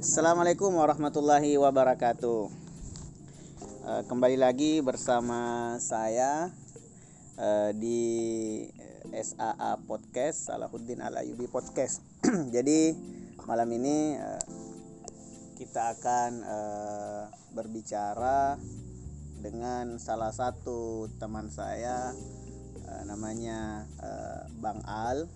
Assalamualaikum 0.00 0.72
warahmatullahi 0.72 1.60
wabarakatuh. 1.60 2.48
Eh, 3.84 4.02
kembali 4.08 4.40
lagi 4.40 4.80
bersama 4.80 5.76
saya 5.76 6.48
eh, 7.36 7.76
di 7.76 8.00
SAA 9.12 9.76
Podcast 9.84 10.48
Salahuddin 10.48 11.04
Al 11.04 11.20
Ayubi 11.20 11.44
Podcast. 11.44 12.00
Jadi 12.56 12.96
malam 13.44 13.68
ini 13.68 14.16
eh, 14.16 14.44
kita 15.60 15.92
akan 15.92 16.40
berbicara 17.52 18.56
dengan 19.44 20.00
salah 20.00 20.32
satu 20.32 21.12
teman 21.20 21.52
saya 21.52 22.16
namanya 23.04 23.84
Bang 24.56 24.80
Al 24.88 25.28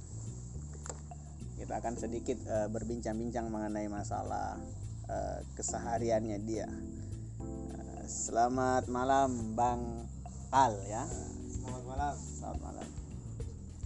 kita 1.61 1.77
akan 1.77 1.95
sedikit 2.01 2.41
eh, 2.49 2.69
berbincang-bincang 2.73 3.53
mengenai 3.53 3.85
masalah 3.93 4.57
eh, 5.05 5.45
kesehariannya 5.53 6.41
dia. 6.41 6.65
Eh, 6.65 8.05
selamat 8.09 8.89
malam 8.89 9.53
Bang 9.53 10.09
Al 10.49 10.81
ya. 10.89 11.05
Selamat 11.53 11.85
malam. 11.85 12.15
Selamat 12.17 12.61
malam. 12.65 12.89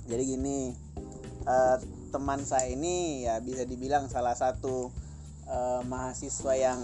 Jadi 0.06 0.22
gini, 0.22 0.70
eh, 1.50 1.76
teman 2.14 2.46
saya 2.46 2.70
ini 2.70 3.26
ya 3.26 3.42
bisa 3.42 3.66
dibilang 3.66 4.06
salah 4.06 4.38
satu 4.38 4.94
eh, 5.50 5.82
mahasiswa 5.82 6.54
yang 6.54 6.78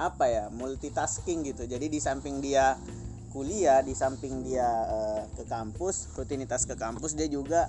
apa 0.00 0.24
ya 0.24 0.44
multitasking 0.48 1.44
gitu. 1.44 1.68
Jadi 1.68 1.92
di 1.92 2.00
samping 2.00 2.40
dia 2.40 2.80
kuliah, 3.28 3.84
di 3.84 3.92
samping 3.92 4.40
dia 4.40 4.72
eh, 4.88 5.22
ke 5.36 5.44
kampus, 5.44 6.16
rutinitas 6.16 6.64
ke 6.64 6.80
kampus 6.80 7.12
dia 7.12 7.28
juga 7.28 7.68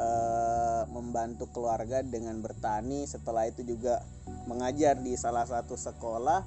eh, 0.00 0.82
membantu 0.88 1.52
keluarga 1.52 2.00
dengan 2.00 2.40
bertani. 2.40 3.04
Setelah 3.04 3.44
itu 3.52 3.60
juga 3.68 4.00
mengajar 4.48 4.96
di 4.96 5.12
salah 5.20 5.44
satu 5.44 5.76
sekolah 5.76 6.40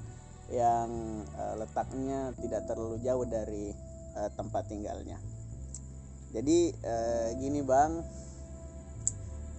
yang 0.50 0.90
eh, 1.38 1.54
letaknya 1.62 2.34
tidak 2.42 2.66
terlalu 2.66 2.98
jauh 3.06 3.22
dari 3.22 3.70
eh, 4.18 4.30
tempat 4.34 4.66
tinggalnya. 4.66 5.22
Jadi 6.34 6.74
gini 7.38 7.62
bang, 7.62 8.02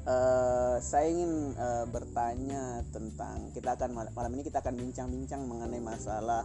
eh, 0.06 0.76
saya 0.84 1.08
ingin 1.08 1.56
eh, 1.56 1.86
bertanya 1.88 2.84
tentang 2.92 3.50
kita 3.56 3.80
akan 3.80 3.96
mal- 3.96 4.12
malam 4.12 4.36
ini 4.36 4.44
kita 4.44 4.60
akan 4.60 4.76
bincang-bincang 4.78 5.48
mengenai 5.48 5.80
masalah 5.80 6.44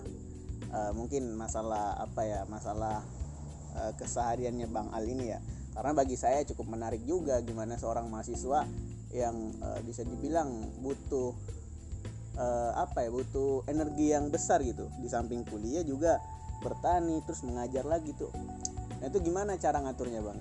eh, 0.70 0.92
mungkin 0.94 1.34
masalah 1.34 1.98
apa 1.98 2.22
ya 2.22 2.40
masalah 2.46 3.02
eh, 3.74 3.92
kesehariannya 3.98 4.70
bang 4.70 4.88
Al 4.94 5.04
ini 5.10 5.34
ya. 5.34 5.42
Karena 5.70 5.92
bagi 5.94 6.18
saya 6.18 6.42
cukup 6.42 6.66
menarik 6.74 7.02
juga 7.06 7.38
gimana 7.40 7.78
seorang 7.78 8.10
mahasiswa 8.10 8.66
yang 9.14 9.36
eh, 9.54 9.80
bisa 9.86 10.02
dibilang 10.02 10.50
butuh 10.82 11.34
eh, 12.38 12.72
apa 12.74 13.06
ya 13.06 13.10
butuh 13.10 13.66
energi 13.70 14.10
yang 14.10 14.30
besar 14.30 14.62
gitu. 14.66 14.90
Di 14.98 15.08
samping 15.10 15.46
kuliah 15.46 15.86
juga 15.86 16.18
bertani 16.60 17.22
terus 17.24 17.42
mengajar 17.46 17.86
lagi 17.86 18.12
tuh. 18.14 18.30
Nah 19.00 19.06
itu 19.08 19.18
gimana 19.24 19.56
cara 19.56 19.80
ngaturnya 19.80 20.20
bang? 20.20 20.40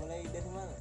Mulai 0.00 0.20
dari 0.28 0.50
mana? 0.52 0.74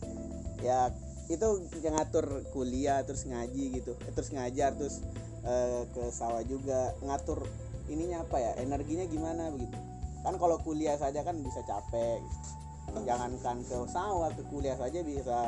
ya 0.62 0.94
itu 1.26 1.48
yang 1.82 1.98
ngatur 1.98 2.46
kuliah 2.54 3.02
terus 3.08 3.26
ngaji 3.26 3.82
gitu. 3.82 3.94
Eh, 4.06 4.14
terus 4.14 4.30
ngajar 4.36 4.76
terus 4.76 5.00
eh, 5.46 5.82
ke 5.90 6.04
sawah 6.12 6.44
juga. 6.44 6.92
Ngatur 7.02 7.48
ininya 7.90 8.24
apa 8.24 8.38
ya 8.38 8.52
energinya 8.60 9.08
gimana 9.08 9.50
begitu. 9.50 9.78
Kan 10.22 10.38
kalau 10.38 10.62
kuliah 10.62 11.00
saja 11.02 11.26
kan 11.26 11.40
bisa 11.42 11.64
capek 11.66 12.22
gitu. 12.22 12.61
Jangankan 13.02 13.58
ke 13.64 13.78
sawah 13.88 14.30
ke 14.36 14.44
kuliah 14.52 14.76
saja 14.76 15.00
bisa 15.02 15.48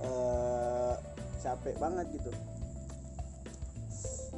eh, 0.00 0.94
capek 1.40 1.76
banget 1.80 2.06
gitu 2.12 2.32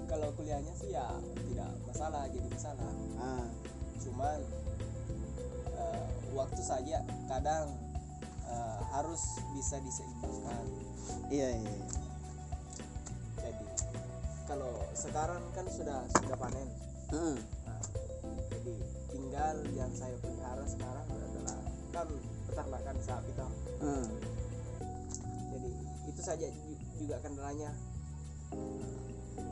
Kalau 0.08 0.32
kuliahnya 0.40 0.72
sih 0.72 0.96
ya 0.96 1.04
tidak 1.52 1.68
masalah 1.84 2.24
jadi 2.32 2.48
masalah. 2.48 2.92
ah 3.20 3.44
Cuman 4.00 4.38
eh, 5.76 6.06
waktu 6.32 6.62
saja 6.64 7.04
kadang 7.28 7.76
eh, 8.48 8.80
harus 8.94 9.20
bisa 9.52 9.76
diseimbangkan. 9.84 10.64
iya 11.28 11.48
iya, 11.60 11.72
iya. 11.76 11.88
Jadi 13.36 13.66
kalau 14.48 14.72
sekarang 14.96 15.42
kan 15.52 15.66
sudah 15.68 16.00
sudah 16.16 16.36
panen. 16.40 16.68
Hmm, 17.08 17.36
Nah, 17.68 17.80
jadi 18.48 18.74
tinggal 19.12 19.56
yang 19.76 19.92
saya 19.92 20.16
pelihara 20.20 20.64
sekarang 20.64 21.07
kan 21.98 22.08
peternakan 22.46 22.96
sapi 23.02 23.30
toh. 23.34 23.50
hmm. 23.82 24.06
Jadi 25.50 25.68
itu 26.06 26.20
saja 26.22 26.46
ju- 26.46 26.82
juga 26.96 27.16
kendalanya. 27.18 27.70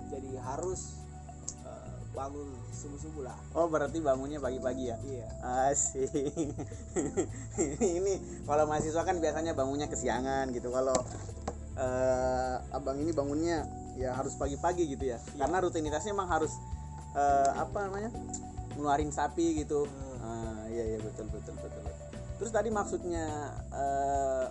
Jadi 0.06 0.30
harus 0.38 0.94
eh, 1.66 1.94
bangun 2.14 2.48
subuh-subuh 2.72 3.26
lah. 3.26 3.36
oh 3.52 3.66
berarti 3.66 3.98
bangunnya 4.00 4.38
pagi-pagi 4.38 4.88
ya 4.88 4.96
Iya. 5.02 5.26
Asik. 5.68 6.08
ini 7.98 8.14
kalau 8.46 8.64
mahasiswa 8.64 9.02
kan 9.02 9.18
biasanya 9.18 9.52
bangunnya 9.52 9.90
kesiangan 9.90 10.54
gitu. 10.54 10.70
Kalau 10.70 10.96
eh, 11.76 12.54
abang 12.72 12.96
ini 13.02 13.10
bangunnya 13.10 13.66
ya 13.98 14.14
harus 14.14 14.38
pagi-pagi 14.38 14.86
gitu 14.86 15.04
ya. 15.04 15.18
Iya. 15.18 15.44
Karena 15.44 15.56
rutinitasnya 15.60 16.14
emang 16.14 16.30
harus 16.30 16.54
eh, 17.12 17.50
apa 17.52 17.90
namanya? 17.90 18.10
ngeluarin 18.76 19.08
sapi 19.10 19.64
gitu. 19.64 19.88
Hmm. 19.88 20.04
Ah, 20.20 20.62
iya 20.68 20.96
iya 20.96 20.98
betul 21.00 21.24
betul 21.32 21.54
betul. 21.56 21.84
Terus 22.36 22.52
tadi 22.52 22.68
maksudnya 22.68 23.26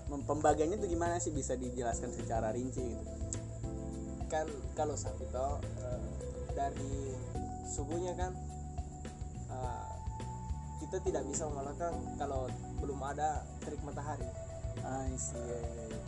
mem- 0.09 0.25
pembagiannya 0.25 0.77
itu 0.77 0.87
gimana 0.95 1.17
sih 1.19 1.33
bisa 1.33 1.57
dijelaskan 1.57 2.11
secara 2.13 2.53
rinci 2.53 2.81
gitu? 2.81 3.03
kan 4.25 4.49
kalau 4.73 4.97
sapi 4.97 5.21
toh 5.29 5.61
eh, 5.85 6.01
dari 6.57 7.13
subuhnya 7.69 8.17
kan 8.17 8.33
eh, 9.53 9.85
kita 10.81 10.97
tidak 11.05 11.23
bisa 11.29 11.45
mengalahkan 11.45 11.93
kalau 12.17 12.49
belum 12.81 12.99
ada 13.05 13.45
terik 13.61 13.81
matahari 13.85 14.25
Ah, 14.83 15.07
iya, 15.07 15.15
iya, 15.39 15.85
iya. 15.87 16.01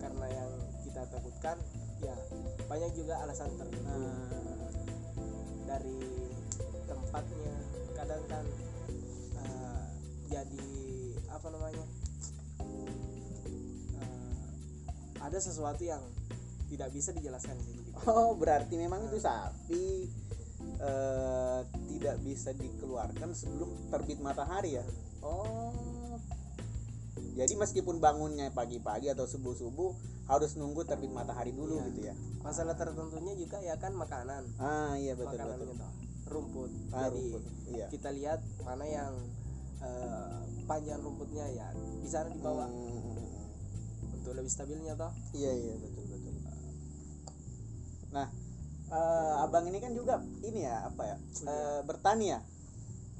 karena 0.00 0.26
yang 0.32 0.50
kita 0.82 1.04
takutkan 1.12 1.56
ya 2.00 2.16
banyak 2.64 2.90
juga 2.96 3.20
alasan 3.22 3.52
tertentu 3.60 3.92
Ah, 3.92 4.70
dari 5.68 6.00
tempatnya 6.88 7.54
kadang 7.92 8.24
kan 8.24 8.44
eh, 9.36 9.84
jadi 10.32 10.64
apa 11.40 11.48
namanya 11.50 11.84
eh, 13.96 14.44
ada 15.18 15.38
sesuatu 15.38 15.80
yang 15.80 16.02
tidak 16.68 16.92
bisa 16.92 17.10
dijelaskan 17.10 17.56
di 17.56 17.64
sini 17.64 17.80
juga. 17.82 17.98
Oh, 18.06 18.32
berarti 18.32 18.76
memang 18.76 19.02
itu 19.04 19.18
sapi 19.18 20.06
eh, 20.78 21.60
tidak 21.88 22.16
bisa 22.20 22.52
dikeluarkan 22.52 23.32
sebelum 23.32 23.68
terbit 23.88 24.20
matahari 24.20 24.76
ya? 24.76 24.84
Oh. 25.20 25.72
Jadi 27.30 27.54
meskipun 27.54 27.98
bangunnya 27.98 28.50
pagi-pagi 28.50 29.08
atau 29.08 29.24
subuh-subuh 29.24 29.90
harus 30.26 30.54
nunggu 30.54 30.84
terbit 30.84 31.08
matahari 31.08 31.50
dulu 31.50 31.74
Iya. 31.74 31.88
gitu 31.88 32.00
ya. 32.04 32.14
masalah 32.40 32.72
tertentunya 32.72 33.34
juga 33.34 33.60
ya 33.60 33.76
kan 33.76 33.92
makanan 33.92 34.44
Ah, 34.56 34.96
iya 34.96 35.12
betul 35.12 35.36
makanannya 35.36 35.60
betul. 35.62 35.76
toh 35.76 35.92
rumput 36.26 36.70
Ah, 36.90 37.04
jadi 37.04 37.20
rumput. 37.28 37.42
Iya. 37.68 37.86
kita 37.90 38.08
lihat 38.10 38.40
mana 38.62 38.84
yang 38.86 39.12
eh, 39.80 40.40
panjang 40.70 41.02
rumputnya 41.02 41.50
ya 41.50 41.66
di 41.74 42.06
sana 42.06 42.30
di 42.30 42.38
bawah 42.38 42.70
Hmm, 42.70 44.14
untuk 44.14 44.32
lebih 44.38 44.46
stabilnya 44.46 44.94
toh 44.94 45.10
Iya, 45.34 45.50
iya 45.50 45.74
betul 45.76 46.04
betul. 46.06 46.34
Nah, 48.10 48.26
eh, 48.88 49.34
abang 49.42 49.66
ini 49.66 49.78
kan 49.78 49.90
juga 49.90 50.18
ini 50.42 50.62
ya 50.62 50.86
apa 50.86 51.02
ya? 51.06 51.16
eh, 51.46 51.80
bertani 51.82 52.26
ya? 52.30 52.40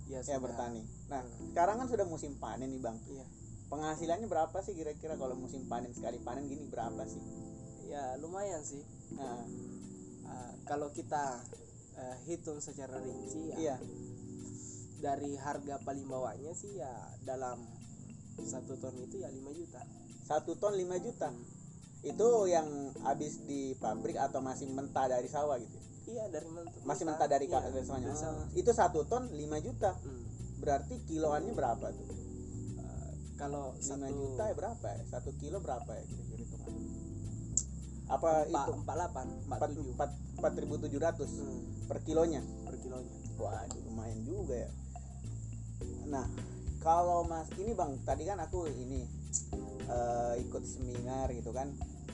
ya, 0.07 0.19
Ya 0.19 0.23
sudah. 0.23 0.39
bertani. 0.43 0.83
Nah, 1.07 1.23
Hmm. 1.23 1.51
sekarang 1.51 1.77
kan 1.79 1.87
sudah 1.87 2.07
musim 2.07 2.35
panen 2.37 2.71
nih, 2.71 2.79
Bang. 2.79 2.99
iya 3.07 3.27
penghasilannya 3.67 4.27
berapa 4.27 4.59
sih 4.61 4.75
kira-kira 4.75 5.15
kalau 5.15 5.39
musim 5.39 5.63
panen 5.71 5.95
sekali 5.95 6.19
panen 6.19 6.51
gini 6.51 6.67
berapa 6.67 7.07
sih 7.07 7.23
ya 7.87 8.19
lumayan 8.19 8.63
sih 8.63 8.83
nah, 9.15 9.47
Eh, 10.27 10.53
kalau 10.63 10.91
kita 10.91 11.39
eh, 11.95 12.17
hitung 12.27 12.59
secara 12.59 12.99
rinci 12.99 13.51
ya, 13.51 13.57
iya 13.59 13.77
dari 15.01 15.35
harga 15.41 15.81
paling 15.83 16.07
bawahnya 16.07 16.53
sih 16.53 16.77
ya 16.79 16.93
dalam 17.25 17.59
satu 18.41 18.77
ton 18.81 18.95
itu 19.01 19.21
ya 19.21 19.29
5 19.29 19.41
juta. 19.57 19.81
Satu 20.25 20.57
ton 20.57 20.77
5 20.77 20.87
juta. 21.01 21.29
Itu 22.01 22.49
yang 22.49 22.95
habis 23.05 23.45
di 23.45 23.77
pabrik 23.77 24.17
atau 24.17 24.41
masih 24.41 24.71
mentah 24.73 25.09
dari 25.09 25.29
sawah 25.29 25.61
gitu 25.61 25.91
iya 26.11 26.27
dari 26.27 26.49
mentah 26.51 26.83
masih 26.83 27.05
mentah. 27.07 27.29
dari 27.31 27.47
iya, 27.47 27.61
dari 27.71 27.87
sawahnya. 27.87 28.11
Oh, 28.11 28.47
itu 28.59 28.71
satu 28.75 29.07
ton 29.07 29.31
5 29.31 29.67
juta. 29.67 29.95
Hmm. 29.95 30.23
berarti 30.61 31.01
kiloannya 31.09 31.57
berapa 31.57 31.89
tuh? 31.89 32.09
Eh, 32.85 33.11
kalau 33.41 33.73
5 33.73 33.81
satu 33.81 34.13
juta 34.13 34.43
ya 34.53 34.55
berapa 34.59 34.87
ya? 34.93 35.03
Satu 35.09 35.31
kilo 35.41 35.57
berapa 35.65 35.89
ya 35.89 36.05
kira-kira 36.05 36.41
hitungan 36.45 36.73
apa 38.11 38.31
empat 38.43 38.67
itu? 38.67 38.73
empat 38.83 38.97
delapan 38.99 39.27
empat 40.35 40.53
ribu 40.59 40.75
tujuh 40.83 40.99
ratus 41.01 41.31
Hmm, 41.31 41.87
per 41.87 42.03
kilonya? 42.03 42.43
Per 42.67 42.77
kilonya. 42.83 43.15
Waduh 43.39 43.81
lumayan 43.87 44.21
juga 44.27 44.67
ya. 44.67 44.71
Nah 46.09 46.27
kalau 46.81 47.29
mas 47.29 47.49
ini 47.61 47.77
bang 47.77 47.93
tadi 48.03 48.25
kan 48.25 48.41
aku 48.41 48.67
ini 48.73 49.05
eh, 49.89 50.35
ikut 50.41 50.65
seminar 50.65 51.29
gitu 51.33 51.53
kan. 51.53 51.71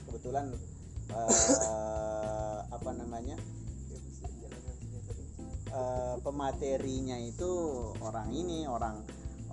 Kebetulan 0.07 0.51
eh, 1.13 2.59
apa 2.67 2.91
namanya 2.95 3.37
eh, 5.71 6.17
pematerinya 6.21 7.17
itu 7.23 7.51
orang 8.03 8.35
ini 8.35 8.67
orang 8.67 9.03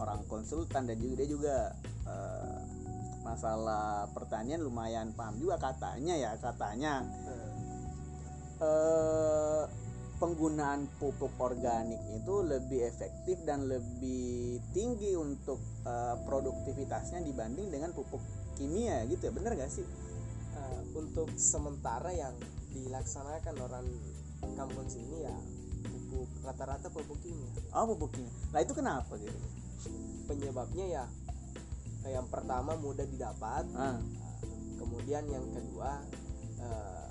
orang 0.01 0.25
konsultan 0.25 0.89
dan 0.89 0.98
juga 0.98 1.15
dia 1.21 1.27
juga 1.30 1.57
eh, 2.10 2.57
masalah 3.24 4.12
pertanian 4.12 4.60
lumayan 4.60 5.15
paham 5.15 5.39
juga 5.39 5.56
katanya 5.62 6.18
ya 6.18 6.31
katanya. 6.42 7.06
Eh, 8.62 9.83
penggunaan 10.24 10.88
pupuk 11.04 11.36
organik 11.36 12.00
itu 12.16 12.48
lebih 12.48 12.88
efektif 12.88 13.44
dan 13.44 13.68
lebih 13.68 14.64
tinggi 14.72 15.20
untuk 15.20 15.60
eh, 15.84 16.16
produktivitasnya 16.24 17.20
dibanding 17.28 17.68
dengan 17.68 17.92
pupuk 17.92 18.24
kimia 18.56 19.04
gitu 19.12 19.28
ya? 19.28 19.31
Bener 19.36 19.60
gak 19.60 19.68
sih? 19.68 19.84
Eh, 20.56 20.80
untuk 20.96 21.28
sementara 21.36 22.16
yang 22.16 22.31
dilaksanakan 22.72 23.56
orang 23.68 23.86
kampung 24.56 24.88
sini 24.88 25.28
ya 25.28 25.36
pupuk 25.92 26.31
rata-rata 26.48 26.88
pupuk 26.88 27.20
kimia. 27.20 27.52
Oh 27.75 27.84
pupuk 27.92 28.16
kimia. 28.16 28.31
Nah 28.56 28.64
itu 28.64 28.72
kenapa 28.72 29.20
gitu? 29.20 29.36
Penyebabnya 30.31 30.88
ya 30.88 31.06
yang 32.08 32.31
pertama 32.31 32.80
mudah 32.80 33.04
didapat 33.04 33.68
eh, 33.75 34.00
kemudian 34.80 35.28
yang 35.28 35.44
kedua 35.52 36.00
eh, 36.64 37.03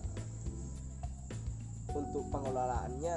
untuk 1.95 2.27
pengelolaannya 2.33 3.17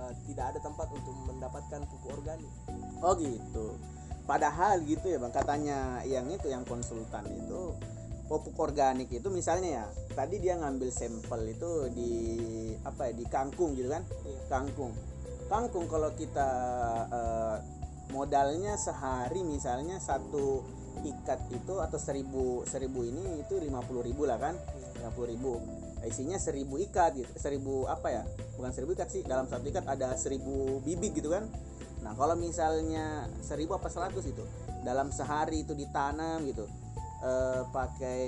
eh, 0.00 0.12
tidak 0.30 0.54
ada 0.54 0.58
tempat 0.62 0.88
untuk 0.94 1.14
mendapatkan 1.28 1.80
pupuk 1.90 2.18
organik. 2.18 2.52
Oh 3.02 3.14
gitu. 3.18 3.76
Padahal 4.24 4.80
gitu 4.88 5.04
ya 5.12 5.20
bang. 5.20 5.34
Katanya 5.34 6.00
yang 6.08 6.24
itu 6.32 6.48
yang 6.48 6.64
konsultan 6.64 7.28
itu 7.28 7.76
pupuk 8.24 8.56
organik 8.56 9.12
itu 9.12 9.28
misalnya 9.28 9.68
ya 9.68 9.86
tadi 10.16 10.40
dia 10.40 10.56
ngambil 10.56 10.88
sampel 10.88 11.44
itu 11.44 11.92
di 11.92 12.12
apa 12.80 13.12
ya 13.12 13.20
di 13.20 13.24
kangkung 13.28 13.76
gitu 13.76 13.92
kan? 13.92 14.00
Iya. 14.24 14.40
kangkung. 14.48 14.92
Kangkung 15.44 15.84
kalau 15.92 16.08
kita 16.16 16.50
eh, 17.12 17.56
modalnya 18.16 18.80
sehari 18.80 19.44
misalnya 19.44 20.00
satu 20.00 20.64
ikat 21.04 21.52
itu 21.52 21.74
atau 21.84 21.98
seribu 22.00 22.64
seribu 22.64 23.04
ini 23.04 23.44
itu 23.44 23.60
lima 23.60 23.84
puluh 23.84 24.00
ribu 24.00 24.24
lah 24.24 24.40
kan? 24.40 24.56
Iya. 24.56 25.04
lima 25.04 25.10
puluh 25.12 25.28
ribu 25.28 25.52
isinya 26.04 26.38
seribu 26.38 26.76
ikat 26.80 27.20
gitu 27.20 27.32
seribu 27.36 27.88
apa 27.88 28.08
ya 28.12 28.22
bukan 28.56 28.70
seribu 28.70 28.94
ikat 28.96 29.08
sih 29.10 29.22
dalam 29.24 29.48
satu 29.48 29.66
ikat 29.68 29.84
ada 29.88 30.14
seribu 30.14 30.80
bibit 30.84 31.16
gitu 31.16 31.32
kan. 31.32 31.48
Nah 32.04 32.12
kalau 32.12 32.36
misalnya 32.36 33.26
seribu 33.40 33.76
apa 33.76 33.88
seratus 33.88 34.28
itu 34.28 34.44
dalam 34.84 35.08
sehari 35.08 35.64
itu 35.64 35.72
ditanam 35.72 36.44
gitu 36.44 36.68
eh, 37.24 37.62
pakai 37.72 38.20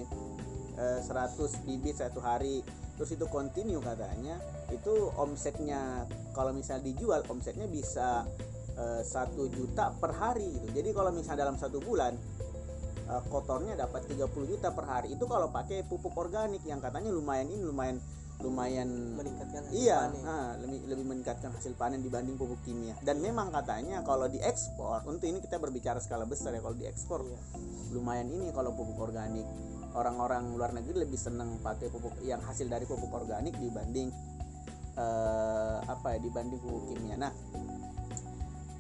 eh, 0.81 1.01
100 1.05 1.69
bibit 1.69 2.01
satu 2.01 2.25
hari 2.25 2.65
terus 2.97 3.13
itu 3.13 3.29
continue 3.29 3.77
katanya 3.85 4.41
itu 4.73 5.13
omsetnya 5.21 6.09
kalau 6.33 6.57
misal 6.57 6.81
dijual 6.81 7.21
omsetnya 7.29 7.69
bisa 7.69 8.25
eh, 8.77 9.03
satu 9.05 9.53
juta 9.53 9.93
per 10.01 10.17
hari 10.17 10.49
gitu. 10.57 10.81
Jadi 10.81 10.89
kalau 10.97 11.13
misal 11.13 11.37
dalam 11.37 11.61
satu 11.61 11.77
bulan 11.85 12.17
eh, 13.07 13.23
kotornya 13.31 13.75
dapat 13.79 14.07
30 14.11 14.27
juta 14.47 14.69
per 14.75 14.85
hari 14.87 15.15
itu 15.15 15.25
kalau 15.25 15.49
pakai 15.51 15.87
pupuk 15.87 16.15
organik 16.15 16.63
yang 16.67 16.83
katanya 16.83 17.11
lumayan 17.15 17.47
ini 17.51 17.63
lumayan 17.63 17.97
lumayan 18.37 19.17
meningkatkan 19.17 19.65
hasil 19.65 19.81
Iya, 19.81 20.13
panen. 20.13 20.21
nah, 20.21 20.53
lebih 20.61 20.81
lebih 20.93 21.05
meningkatkan 21.09 21.57
hasil 21.57 21.73
panen 21.73 22.05
dibanding 22.05 22.37
pupuk 22.37 22.61
kimia. 22.69 22.93
Dan 23.01 23.25
memang 23.25 23.49
katanya 23.49 24.05
kalau 24.05 24.29
diekspor, 24.29 25.09
untuk 25.09 25.25
ini 25.25 25.41
kita 25.41 25.57
berbicara 25.57 25.97
skala 26.05 26.29
besar 26.29 26.53
ya 26.53 26.61
kalau 26.61 26.77
diekspor 26.77 27.25
Iya. 27.25 27.41
lumayan 27.97 28.29
ini 28.29 28.53
kalau 28.53 28.77
pupuk 28.77 29.01
organik. 29.01 29.49
Orang-orang 29.97 30.53
luar 30.53 30.77
negeri 30.77 31.09
lebih 31.09 31.17
senang 31.17 31.57
pakai 31.65 31.89
pupuk 31.89 32.13
yang 32.21 32.45
hasil 32.45 32.69
dari 32.69 32.85
pupuk 32.85 33.09
organik 33.09 33.57
dibanding 33.57 34.13
eh, 34.97 35.77
apa 35.89 36.17
ya 36.17 36.19
dibanding 36.21 36.61
pupuk 36.61 36.93
kimia. 36.93 37.17
Nah, 37.17 37.33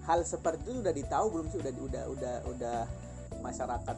hal 0.04 0.20
seperti 0.20 0.68
itu 0.68 0.84
udah 0.84 0.92
ditahu 0.92 1.26
belum 1.32 1.46
sih 1.48 1.58
udah 1.64 1.72
udah 1.80 2.04
udah 2.12 2.34
udah 2.52 2.78
masyarakat 3.40 3.96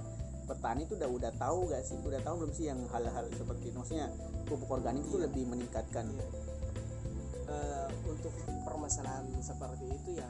petani 0.48 0.82
itu 0.82 0.96
udah 0.96 1.06
udah 1.06 1.32
tahu 1.36 1.68
gak 1.68 1.84
sih? 1.84 2.00
Udah 2.00 2.20
tahu 2.20 2.34
belum 2.40 2.52
sih 2.52 2.64
yang 2.66 2.80
hal-hal 2.88 3.28
seperti 3.30 3.68
itu? 3.68 3.76
Maksudnya 3.76 4.08
pupuk 4.44 4.70
organik 4.72 5.04
itu 5.04 5.16
lebih 5.16 5.44
meningkatkan. 5.46 6.08
Iya. 6.08 6.26
Eh, 7.48 7.88
untuk 8.04 8.32
permasalahan 8.62 9.24
seperti 9.38 9.84
itu 9.88 10.10
ya 10.16 10.28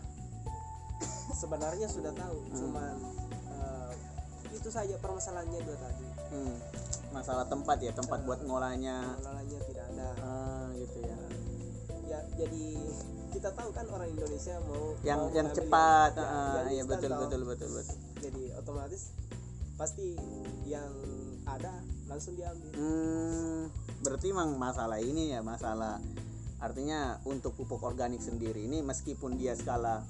sebenarnya 1.40 1.86
sudah 1.86 2.12
tahu. 2.12 2.38
Hmm. 2.44 2.54
cuman 2.54 2.94
eh, 3.50 3.92
itu 4.50 4.68
saja 4.68 4.94
permasalahannya 4.98 5.60
dua 5.60 5.76
tadi. 5.76 6.06
Hmm, 6.30 6.54
masalah 7.10 7.46
tempat 7.46 7.78
ya 7.78 7.90
tempat 7.90 8.18
Eh. 8.18 8.24
buat 8.24 8.40
ngolahnya 8.42 9.14
pengelolaannya 9.14 9.58
tidak 9.64 9.84
ada. 9.88 10.08
Ah, 10.20 10.66
gitu 10.74 10.98
ya. 11.00 11.16
Ya 12.06 12.18
jadi 12.34 12.64
kita 13.28 13.50
tahu 13.52 13.70
kan 13.70 13.84
orang 13.88 14.08
Indonesia 14.08 14.56
mau 14.64 14.96
yang 15.02 15.20
mau 15.20 15.30
yang 15.30 15.48
cepat. 15.52 16.10
yang- 16.14 16.24
ah, 16.24 16.54
yang 16.56 16.66
iya 16.70 16.80
instan 16.80 16.90
betul 16.96 17.10
toh. 17.10 17.18
betul 17.20 17.40
betul 17.44 17.68
betul. 17.76 17.96
Jadi 18.18 18.42
otomatis 18.54 19.02
pasti 19.78 20.18
yang 20.66 20.90
ada 21.46 21.70
langsung 22.10 22.34
diambil 22.34 22.74
hmm, 22.74 23.70
berarti 24.02 24.26
memang 24.34 24.58
masalah 24.58 24.98
ini 24.98 25.32
ya 25.32 25.40
masalah 25.40 26.02
artinya 26.58 27.22
untuk 27.22 27.54
pupuk 27.54 27.78
organik 27.86 28.18
sendiri 28.18 28.66
ini 28.66 28.82
meskipun 28.82 29.38
dia 29.38 29.54
skala 29.54 30.02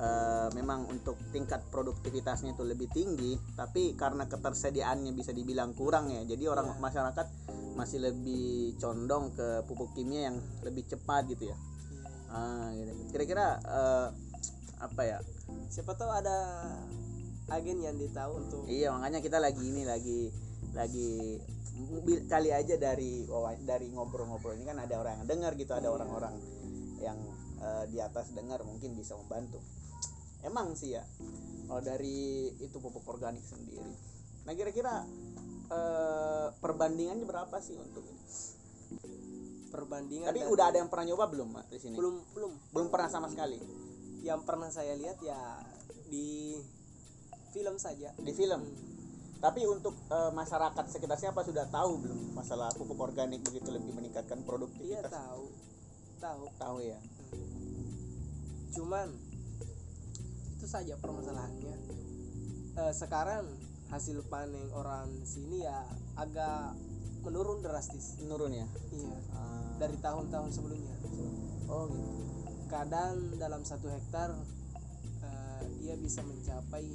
eh, 0.00 0.48
memang 0.56 0.88
untuk 0.88 1.20
tingkat 1.30 1.60
produktivitasnya 1.68 2.56
itu 2.56 2.64
lebih 2.64 2.88
tinggi 2.88 3.36
tapi 3.52 3.92
karena 3.92 4.24
ketersediaannya 4.24 5.12
bisa 5.12 5.36
dibilang 5.36 5.76
kurang 5.76 6.08
ya 6.08 6.24
jadi 6.24 6.48
orang 6.48 6.72
Iya. 6.72 6.80
masyarakat 6.80 7.26
masih 7.76 8.00
lebih 8.00 8.80
condong 8.80 9.36
ke 9.36 9.68
pupuk 9.68 9.92
kimia 9.92 10.32
yang 10.32 10.40
lebih 10.64 10.88
cepat 10.88 11.28
gitu 11.28 11.52
ya 11.52 11.56
ah, 12.32 12.72
gitu. 12.72 13.12
kira-kira 13.12 13.60
eh, 13.60 14.08
apa 14.80 15.02
ya 15.04 15.18
siapa 15.68 15.92
tahu 15.92 16.08
ada 16.08 16.38
agen 17.50 17.78
yang 17.82 17.96
ditahu 17.98 18.32
untuk 18.40 18.62
Iya 18.70 18.94
makanya 18.94 19.20
kita 19.20 19.38
lagi 19.42 19.62
ini 19.62 19.82
lagi 19.82 20.30
lagi 20.70 21.38
kali 22.30 22.50
aja 22.54 22.74
dari 22.78 23.26
dari 23.66 23.86
ngobrol-ngobrol 23.90 24.54
ini 24.54 24.68
kan 24.68 24.78
ada 24.78 25.00
orang 25.00 25.22
yang 25.22 25.26
dengar 25.26 25.52
gitu 25.58 25.72
ada 25.74 25.90
Iya. 25.90 25.94
orang-orang 25.96 26.34
yang 27.00 27.18
eh, 27.60 27.84
di 27.90 27.98
atas 27.98 28.32
dengar 28.36 28.60
mungkin 28.62 28.94
bisa 28.94 29.16
membantu. 29.16 29.58
Emang 30.44 30.72
sih 30.76 30.94
ya 30.96 31.04
kalau 31.68 31.82
dari 31.82 32.50
itu 32.60 32.76
pupuk 32.78 33.04
organik 33.08 33.42
sendiri. 33.42 33.82
Nah 34.46 34.52
kira-kira 34.54 35.04
eh, 35.70 36.46
perbandingannya 36.60 37.24
berapa 37.26 37.56
sih 37.58 37.76
untuk 37.76 38.04
ini? 38.06 38.22
Perbandingan 39.70 40.34
tapi 40.34 40.42
udah 40.50 40.66
ada 40.74 40.82
yang 40.82 40.90
pernah 40.90 41.14
nyoba 41.14 41.30
belum 41.30 41.48
Mak, 41.54 41.66
di 41.70 41.78
sini? 41.78 41.94
Belum 41.94 42.18
belum. 42.34 42.52
Belum 42.74 42.88
pernah 42.90 43.06
sama 43.06 43.30
sekali? 43.30 43.58
Yang 44.20 44.40
pernah 44.42 44.68
saya 44.68 44.98
lihat 44.98 45.22
ya 45.22 45.40
di 46.10 46.58
film 47.50 47.74
saja. 47.76 48.14
Di 48.16 48.32
film? 48.34 48.62
Hmm. 48.62 48.88
tapi 49.40 49.64
untuk 49.64 49.96
eh, 50.12 50.32
masyarakat 50.36 50.84
sekitar 50.84 51.16
siapa 51.16 51.40
sudah 51.40 51.64
tahu 51.72 52.04
belum 52.04 52.36
masalah 52.36 52.68
pupuk 52.76 53.00
organik 53.00 53.40
begitu 53.40 53.72
lebih 53.72 53.96
meningkatkan 53.96 54.44
produktivitas? 54.44 55.08
Tahu. 55.08 55.44
Tahu. 56.20 56.42
Tahu 56.60 56.76
ya. 56.84 57.00
Cuman 58.76 59.08
itu 60.60 60.66
saja 60.68 60.92
permasalahannya. 61.00 61.76
Eh, 62.76 62.92
sekarang 62.92 63.48
hasil 63.88 64.20
panen 64.28 64.68
orang 64.76 65.08
sini 65.24 65.64
ya 65.64 65.88
agak 66.20 66.76
menurun 67.24 67.64
drastis. 67.64 68.20
Menurun 68.20 68.52
ya? 68.52 68.68
Iya. 68.92 69.16
Ah, 69.32 69.72
dari 69.80 69.96
tahun-tahun 70.04 70.52
sebelumnya. 70.52 70.94
Oh 71.64 71.88
gitu. 71.88 72.12
Kadang 72.68 73.40
dalam 73.40 73.64
satu 73.64 73.88
hektar 73.88 74.36
eh, 75.24 75.62
dia 75.80 75.96
bisa 75.96 76.20
mencapai 76.20 76.86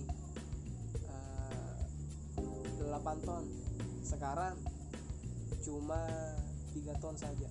8 2.96 3.28
ton. 3.28 3.44
Sekarang 4.06 4.56
cuma 5.66 6.02
tiga 6.72 6.94
ton 7.04 7.16
saja. 7.20 7.50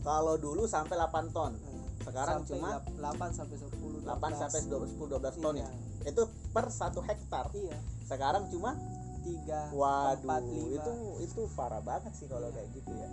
Kalau 0.00 0.38
dulu 0.38 0.64
sampai 0.64 0.96
8 0.96 1.34
ton 1.34 1.52
sekarang 2.00 2.40
Sampai 2.42 2.56
cuma 2.56 2.70
8 2.96 3.36
sampai 3.36 3.56
10 3.60 4.08
8 4.08 4.40
sampai 4.40 4.60
12 4.72 4.96
10 4.96 5.20
12 5.20 5.44
ton 5.44 5.54
ya? 5.56 5.68
Iya. 5.68 6.08
itu 6.08 6.22
per 6.56 6.66
satu 6.72 7.04
hektar. 7.04 7.52
Iya. 7.52 7.76
Sekarang 8.08 8.48
cuma 8.48 8.72
tiga 9.20 9.68
waduh 9.76 10.16
empat 10.24 10.42
lima. 10.48 10.80
itu 10.80 10.92
itu 11.28 11.40
parah 11.52 11.84
banget 11.84 12.12
sih 12.16 12.24
kalau 12.24 12.48
Iya. 12.48 12.56
kayak 12.56 12.68
gitu 12.72 12.92
ya. 12.96 13.08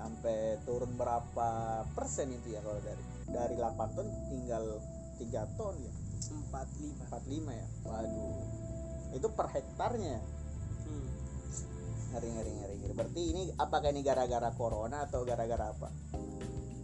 Sampai 0.00 0.36
turun 0.64 0.96
berapa 0.96 1.48
persen 1.92 2.32
itu 2.32 2.56
ya 2.56 2.60
kalau 2.64 2.80
dari 2.80 3.04
dari 3.28 3.54
8 3.60 3.88
ton 3.92 4.08
tinggal 4.32 4.64
3 5.20 5.44
ton 5.60 5.76
ya? 5.76 5.92
Empat 6.24 6.68
lima. 6.80 7.04
45 7.12 7.52
ya? 7.52 7.66
Waduh 7.84 8.63
itu 9.14 9.26
per 9.30 9.46
hektarnya? 9.48 10.18
Hmm. 10.84 11.08
ngeri 12.12 12.28
ngeri 12.30 12.52
ngeri 12.52 12.74
ngeri 12.78 12.94
berarti 12.94 13.22
ini 13.30 13.42
apakah 13.56 13.88
ini 13.90 14.02
gara-gara 14.02 14.50
corona 14.54 15.02
atau 15.02 15.24
gara-gara 15.24 15.70
apa 15.70 15.88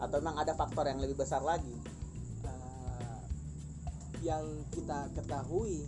atau 0.01 0.17
memang 0.19 0.41
ada 0.41 0.57
faktor 0.57 0.89
yang 0.89 0.99
lebih 0.99 1.21
besar 1.21 1.45
lagi 1.45 1.75
Eh, 2.41 3.21
yang 4.25 4.43
kita 4.73 5.13
ketahui 5.13 5.85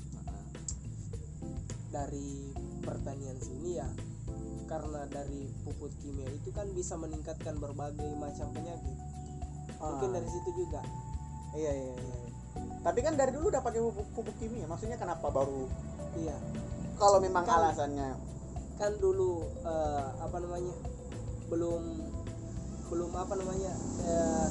dari 1.93 2.53
pertanian 2.81 3.37
sini 3.37 3.77
ya 3.77 3.89
karena 4.65 5.05
dari 5.05 5.53
pupuk 5.65 5.93
kimia 6.01 6.29
itu 6.33 6.49
kan 6.49 6.65
bisa 6.73 6.97
meningkatkan 6.97 7.61
berbagai 7.61 8.09
macam 8.17 8.49
penyakit 8.57 8.97
mungkin 9.77 10.09
Ah. 10.09 10.15
dari 10.17 10.29
situ 10.31 10.51
juga 10.57 10.81
iya 11.53 11.73
iya 11.73 11.93
iya 11.93 12.17
tapi 12.81 13.05
kan 13.05 13.15
dari 13.15 13.33
dulu 13.37 13.53
udah 13.53 13.61
pakai 13.61 13.81
pupuk, 13.85 14.07
pupuk 14.17 14.37
kimia 14.41 14.65
maksudnya 14.65 14.97
kenapa 14.97 15.29
baru 15.29 15.69
iya. 16.17 16.37
Kalau 16.97 17.19
memang 17.19 17.43
Kan- 17.43 17.59
alasannya. 17.63 18.11
kan 18.73 18.93
dulu 18.99 19.47
eh, 19.63 20.07
apa 20.19 20.37
namanya 20.43 20.75
belum 21.47 21.83
belum 22.91 23.11
apa 23.15 23.35
namanya 23.37 23.73
eh, 24.03 24.47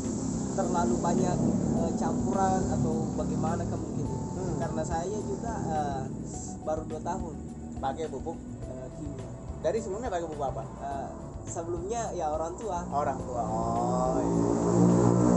terlalu 0.56 0.96
banyak 1.00 1.38
eh, 1.84 1.92
campuran 2.00 2.62
atau 2.72 2.94
bagaimana 3.14 3.62
kan 3.62 3.76
mungkin 3.76 4.08
ya. 4.08 4.20
Hmm. 4.32 4.56
karena 4.58 4.84
saya 4.84 5.18
juga 5.22 5.54
eh, 5.68 6.02
baru 6.64 6.84
dua 6.88 7.02
tahun. 7.02 7.36
Pakai 7.82 8.08
pupuk? 8.08 8.38
Eh, 8.62 8.88
kimia. 8.96 9.28
Dari 9.62 9.78
sebelumnya 9.82 10.10
pakai 10.10 10.28
pupuk 10.28 10.48
apa? 10.48 10.64
Eh, 10.64 11.10
sebelumnya 11.46 12.02
ya 12.14 12.32
orang 12.32 12.54
tua. 12.56 12.80
Orang 12.88 13.20
tua. 13.26 13.44
Oh 13.44 14.16
iya. 14.22 14.50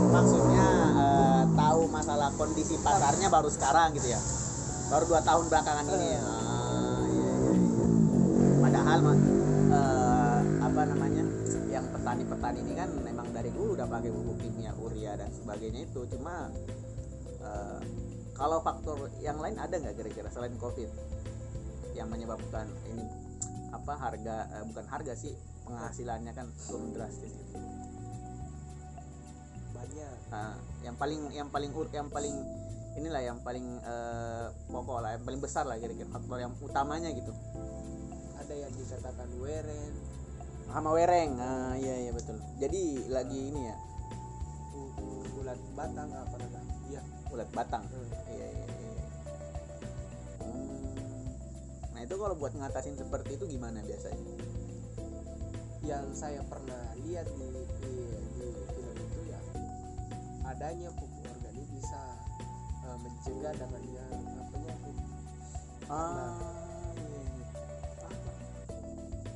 maksudnya 0.07 0.67
eh, 0.95 1.43
tahu 1.51 1.81
masalah 1.91 2.31
kondisi 2.33 2.79
pasarnya 2.79 3.27
baru 3.27 3.51
sekarang 3.51 3.91
gitu 3.91 4.07
ya 4.07 4.21
baru 4.85 5.03
dua 5.09 5.21
tahun 5.25 5.45
belakangan 5.49 5.85
ini 5.89 6.07
ya 6.13 6.21
ah, 6.21 7.01
iya, 7.09 7.31
iya, 7.41 7.53
iya. 7.57 7.85
padahal 8.61 8.99
eh, 9.01 10.39
apa 10.61 10.81
namanya 10.93 11.23
yang 11.73 11.85
petani-petani 11.89 12.59
ini 12.61 12.73
kan 12.77 12.89
memang 13.01 13.27
dari 13.33 13.49
dulu 13.49 13.73
udah 13.73 13.87
pakai 13.89 14.13
pupuk 14.13 14.37
kimia 14.45 14.71
urea 14.77 15.17
dan 15.17 15.29
sebagainya 15.33 15.89
itu 15.89 16.05
cuma 16.13 16.53
eh, 17.41 17.79
kalau 18.37 18.61
faktor 18.61 19.09
yang 19.25 19.41
lain 19.41 19.57
ada 19.57 19.73
nggak 19.73 19.95
kira-kira 19.97 20.29
selain 20.29 20.53
covid 20.61 20.89
yang 21.97 22.11
menyebabkan 22.11 22.69
ini 22.93 23.07
apa 23.73 23.93
harga 23.97 24.35
eh, 24.53 24.63
bukan 24.69 24.85
harga 24.85 25.13
sih 25.17 25.33
penghasilannya 25.65 26.31
kan 26.37 26.45
turun 26.69 26.93
drastis 26.93 27.33
gitu. 27.33 27.57
banyak 29.73 30.13
Nah, 30.29 30.53
yang 30.85 30.93
paling 30.97 31.31
yang 31.33 31.49
paling 31.49 31.71
ur 31.73 31.89
yang 31.89 32.09
paling 32.13 32.33
inilah 32.95 33.21
yang 33.21 33.37
paling 33.43 33.65
eh, 33.83 34.47
pokok 34.71 34.99
lah 35.03 35.19
yang 35.19 35.23
paling 35.27 35.41
besar 35.43 35.67
lah 35.67 35.75
kira-kira 35.75 36.07
faktor 36.07 36.39
yang 36.39 36.55
utamanya 36.63 37.11
gitu. 37.11 37.31
Ada 38.39 38.53
yang 38.55 38.71
dikatakan 38.71 39.29
weren. 39.43 39.91
Sama 40.65 40.89
wereng 40.95 41.37
ah 41.39 41.75
iya 41.77 42.09
iya 42.09 42.11
betul. 42.15 42.39
Jadi 42.57 43.11
lagi 43.11 43.39
ini 43.51 43.61
ya? 43.67 43.75
Ulat 45.39 45.59
batang 45.77 46.09
apa 46.09 46.35
namanya? 46.39 46.73
Iya. 46.89 47.01
Ulat 47.31 47.49
batang? 47.53 47.83
Hmm. 47.85 48.09
iya 48.31 48.47
iya 48.49 48.65
iya 48.65 49.03
Hmm. 50.45 51.25
nah 51.95 52.01
itu 52.05 52.15
kalau 52.17 52.35
buat 52.37 52.53
ngatasin 52.53 52.95
seperti 52.95 53.35
itu 53.35 53.45
gimana 53.49 53.81
biasanya? 53.83 54.23
Yang 55.85 56.05
saya 56.17 56.41
pernah 56.47 56.81
lihat 57.05 57.27
di 57.37 57.47
di, 57.81 57.93
di 58.41 58.47
film 58.73 58.97
itu 58.97 59.21
ya 59.29 59.39
adanya 60.45 60.89
bisa 60.93 61.14
eh, 62.95 62.99
mencegah 63.03 63.53
datangnya 63.53 64.05
eh, 64.07 64.43
penyakit 64.49 64.95
ah 65.85 66.39
iya, 66.95 67.19
iya. 67.19 67.31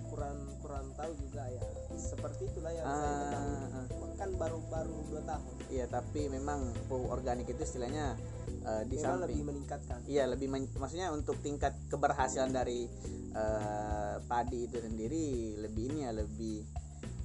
kurang 0.09 0.37
kurang 0.59 0.85
tahu 0.95 1.11
juga 1.19 1.43
ya 1.45 1.61
seperti 1.93 2.41
itulah 2.47 2.71
yang 2.71 2.85
saya 2.87 2.95
Ah, 3.05 3.19
ketahui 3.21 3.55
ah. 3.75 3.85
kan 4.15 4.29
baru 4.35 4.59
baru 4.67 4.97
dua 5.07 5.21
tahun 5.23 5.53
iya 5.69 5.85
tapi 5.85 6.21
memang 6.27 6.59
pupuk 6.87 7.11
organik 7.11 7.47
itu 7.47 7.61
istilahnya 7.61 8.15
eh, 8.65 8.83
di 8.87 8.97
memang 8.97 9.23
lebih 9.23 9.35
samping 9.35 9.47
meningkatkan 9.47 9.97
Iya 10.03 10.23
lebih 10.25 10.47
men- 10.49 10.73
maksudnya 10.73 11.13
untuk 11.13 11.37
tingkat 11.39 11.75
keberhasilan 11.87 12.49
dari 12.49 12.89
eh, 13.31 14.15
padi 14.25 14.65
itu 14.65 14.81
sendiri 14.81 15.27
lebih 15.61 15.83
ini 15.93 15.99
ya 16.01 16.11
lebih 16.11 16.57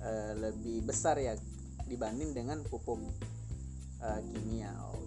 eh, 0.05 0.33
lebih 0.37 0.85
besar 0.85 1.17
ya 1.17 1.33
dibanding 1.85 2.31
dengan 2.33 2.61
pupuk 2.63 3.01
eh, 4.05 4.21
kimia. 4.31 4.71
Oke. 4.93 5.04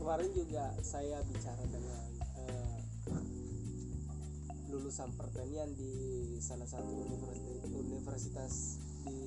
Kemarin 0.00 0.30
juga 0.32 0.64
saya 0.80 1.20
bicara 1.28 1.60
dengan 1.68 2.00
eh, 2.40 2.78
lulusan 4.72 5.12
pertanian 5.14 5.68
di 5.76 5.92
salah 6.40 6.64
satu 6.64 6.88
universitas, 6.88 7.68
universitas 7.68 8.54
di 9.04 9.20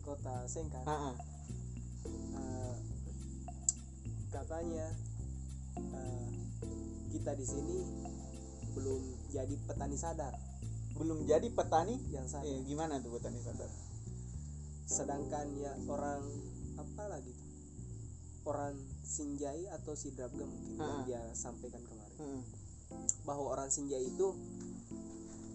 kota 0.00 0.48
Sengkang. 0.48 0.84
Eh, 0.88 2.74
katanya 4.32 4.88
eh, 5.76 6.28
kita 7.12 7.32
di 7.36 7.46
sini 7.46 7.78
belum 8.74 9.00
jadi 9.30 9.54
petani 9.64 9.94
sadar 9.94 10.34
Belum 10.94 11.26
jadi 11.26 11.46
petani? 11.50 11.94
yang 12.10 12.26
sadar 12.26 12.46
Eh, 12.46 12.62
gimana 12.66 12.98
tuh 12.98 13.14
petani 13.14 13.38
sadar? 13.38 13.70
sedangkan 14.84 15.48
ya 15.56 15.72
orang 15.88 16.20
apa 16.76 17.04
lagi 17.08 17.32
orang 18.44 18.76
Sinjai 19.04 19.68
atau 19.70 19.92
Sidrapga 19.92 20.42
mungkin 20.42 20.74
yang 20.74 20.98
Ah. 20.98 21.04
dia 21.04 21.20
sampaikan 21.32 21.80
kemarin 21.80 22.16
Hmm. 22.16 22.42
bahwa 23.22 23.52
orang 23.52 23.68
Sinjai 23.68 24.02
itu 24.02 24.32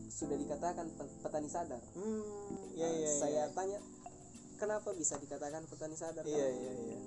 sudah 0.09 0.35
dikatakan 0.35 0.85
pe- 0.91 1.17
petani 1.19 1.47
sadar. 1.47 1.79
Hmm, 1.93 2.21
iya 2.73 2.85
Nah, 2.85 2.95
iya. 2.95 3.11
saya 3.11 3.43
iya. 3.43 3.53
tanya 3.53 3.79
kenapa 4.55 4.91
bisa 4.91 5.17
dikatakan 5.17 5.65
petani 5.65 5.95
sadar? 5.95 6.21
Iya 6.21 6.37
Karena, 6.37 6.59
iya 6.59 6.71
iya. 6.75 6.97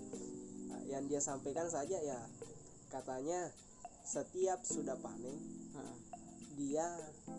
nah, 0.67 0.81
yang 0.89 1.05
dia 1.07 1.21
sampaikan 1.21 1.69
saja 1.69 1.97
ya 1.97 2.21
katanya 2.89 3.53
setiap 4.03 4.61
sudah 4.63 4.97
panen 4.97 5.39
Ah. 5.73 5.95
dia 6.55 6.87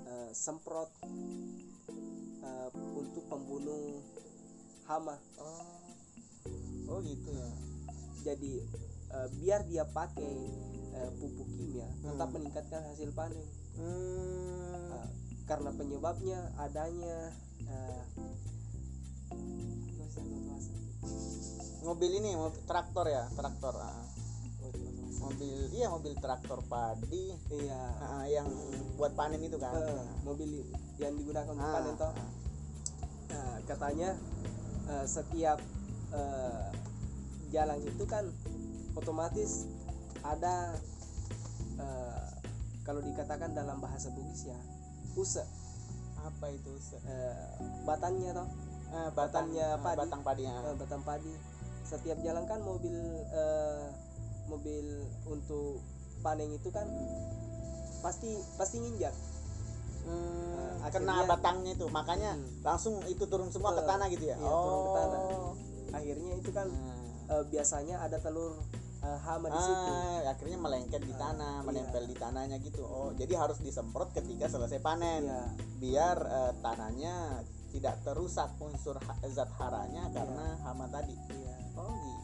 eh, 0.06 0.32
semprot 0.32 0.90
eh, 2.40 2.70
untuk 2.94 3.24
pembunuh 3.26 4.00
hama. 4.86 5.18
Oh. 5.38 5.82
Oh 6.86 7.00
gitu 7.00 7.30
ya. 7.32 7.50
Jadi 8.24 8.62
eh, 9.14 9.28
biar 9.38 9.62
dia 9.66 9.86
pakai 9.86 10.34
eh, 10.94 11.10
pupuk 11.18 11.48
kimia 11.54 11.88
tetap 12.02 12.28
Hmm. 12.30 12.36
meningkatkan 12.36 12.82
hasil 12.90 13.10
panen. 13.14 13.46
Hmm. 13.74 14.94
Uh, 14.94 15.08
karena 15.44 15.70
penyebabnya 15.74 16.40
adanya 16.58 17.34
uh, 17.68 18.04
Mobil 21.84 22.16
ini 22.16 22.32
mobil 22.40 22.64
traktor 22.64 23.12
ya, 23.12 23.28
traktor. 23.36 23.76
ah. 23.76 24.08
Mobil 25.20 25.68
iya 25.76 25.92
mobil 25.92 26.16
traktor 26.16 26.64
padi 26.68 27.36
iya 27.52 27.82
ah, 28.00 28.24
yang 28.28 28.48
buat 28.96 29.12
panen 29.20 29.44
itu 29.44 29.60
kan. 29.60 29.72
uh, 29.76 30.04
mobil 30.24 30.64
yang 30.96 31.12
digunakan 31.20 31.48
untuk 31.52 31.64
Ah, 31.68 31.74
panen 31.76 31.94
toh. 32.00 32.14
Nah, 33.34 33.56
katanya 33.68 34.10
uh, 34.88 35.04
setiap 35.04 35.60
uh, 36.16 36.72
jalan 37.52 37.80
itu 37.84 38.04
kan 38.08 38.32
otomatis 38.94 39.66
ada 40.22 40.78
uh, 41.78 42.28
kalau 42.82 43.00
dikatakan 43.00 43.52
dalam 43.52 43.80
bahasa 43.80 44.10
Bugis 44.10 44.46
ya 44.46 44.60
use. 45.14 45.44
Apa 46.18 46.48
itu 46.50 46.72
Se- 46.80 47.04
uh, 47.04 47.60
batangnya 47.84 48.32
toh. 48.34 48.48
Eh, 48.94 49.10
Batangnya 49.12 49.74
ah, 49.74 49.82
padi. 49.82 49.98
batang 50.00 50.22
padi 50.22 50.44
ah. 50.46 50.62
eh, 50.64 50.76
batang 50.78 51.02
padi. 51.02 51.34
Setiap 51.84 52.18
jalan 52.22 52.46
kan 52.46 52.62
mobil 52.62 52.94
eh, 53.26 53.86
mobil 54.48 54.86
untuk 55.26 55.82
panen 56.22 56.54
itu 56.54 56.70
kan 56.70 56.86
pasti 58.00 58.30
pasti 58.56 58.78
nginjak. 58.80 59.12
Hmm, 60.04 60.80
Eh, 60.80 60.92
kena 60.92 61.24
batangnya 61.26 61.74
itu. 61.74 61.88
Makanya 61.90 62.38
Hmm. 62.38 62.48
langsung 62.62 63.02
itu 63.04 63.24
turun 63.26 63.50
semua 63.50 63.74
ke 63.74 63.82
Eh, 63.82 63.88
tanah 63.88 64.08
gitu 64.08 64.26
ya? 64.30 64.38
Iya, 64.38 64.48
turun 64.48 64.80
ke 64.80 64.92
tanah. 64.94 65.20
oh. 65.26 65.52
Akhirnya 65.92 66.34
itu 66.38 66.50
kan 66.52 66.68
Nah. 66.70 67.34
eh, 67.34 67.44
biasanya 67.50 67.96
ada 68.00 68.18
telur 68.20 68.56
eh, 69.04 69.20
hama 69.20 69.48
di 69.48 69.60
situ 69.60 69.92
Ah, 69.92 70.32
akhirnya 70.32 70.58
melengket 70.58 71.02
di 71.02 71.12
Ah, 71.12 71.20
tanah, 71.22 71.56
iya. 71.56 71.66
menempel 71.66 72.04
di 72.04 72.16
tanahnya 72.16 72.58
gitu. 72.58 72.82
Oh, 72.82 73.12
jadi 73.12 73.36
harus 73.36 73.60
disemprot 73.60 74.10
ketika 74.12 74.48
selesai 74.48 74.80
panen, 74.80 75.24
Iya. 75.24 75.42
biar 75.78 76.18
eh, 76.20 76.52
tanahnya 76.58 77.44
tidak 77.70 78.00
terusak 78.02 78.54
unsur 78.58 78.96
ha- 78.98 79.20
zat 79.28 79.50
haranya 79.58 80.08
Iya. 80.08 80.14
karena 80.14 80.46
hama 80.64 80.88
tadi. 80.88 81.16
iya 81.30 81.56
Oh, 81.74 81.90
gitu. 81.90 82.16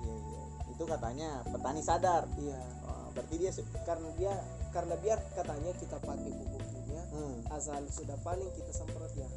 Iya, 0.00 0.14
iya. 0.16 0.42
Itu 0.68 0.84
katanya 0.84 1.28
petani 1.44 1.80
sadar. 1.80 2.24
iya 2.36 2.60
Oh, 2.82 3.12
berarti 3.12 3.34
dia 3.36 3.50
karena 3.82 4.08
dia 4.16 4.32
karena 4.72 4.94
biar 4.96 5.18
katanya 5.34 5.70
kita 5.76 6.00
pakai 6.00 6.32
pupuk 6.32 6.64
kimia 6.64 7.04
hmm, 7.12 7.44
asal 7.50 7.84
sudah 7.86 8.16
panen 8.18 8.48
kita 8.50 8.72
semprot 8.72 9.12
ya 9.12 9.28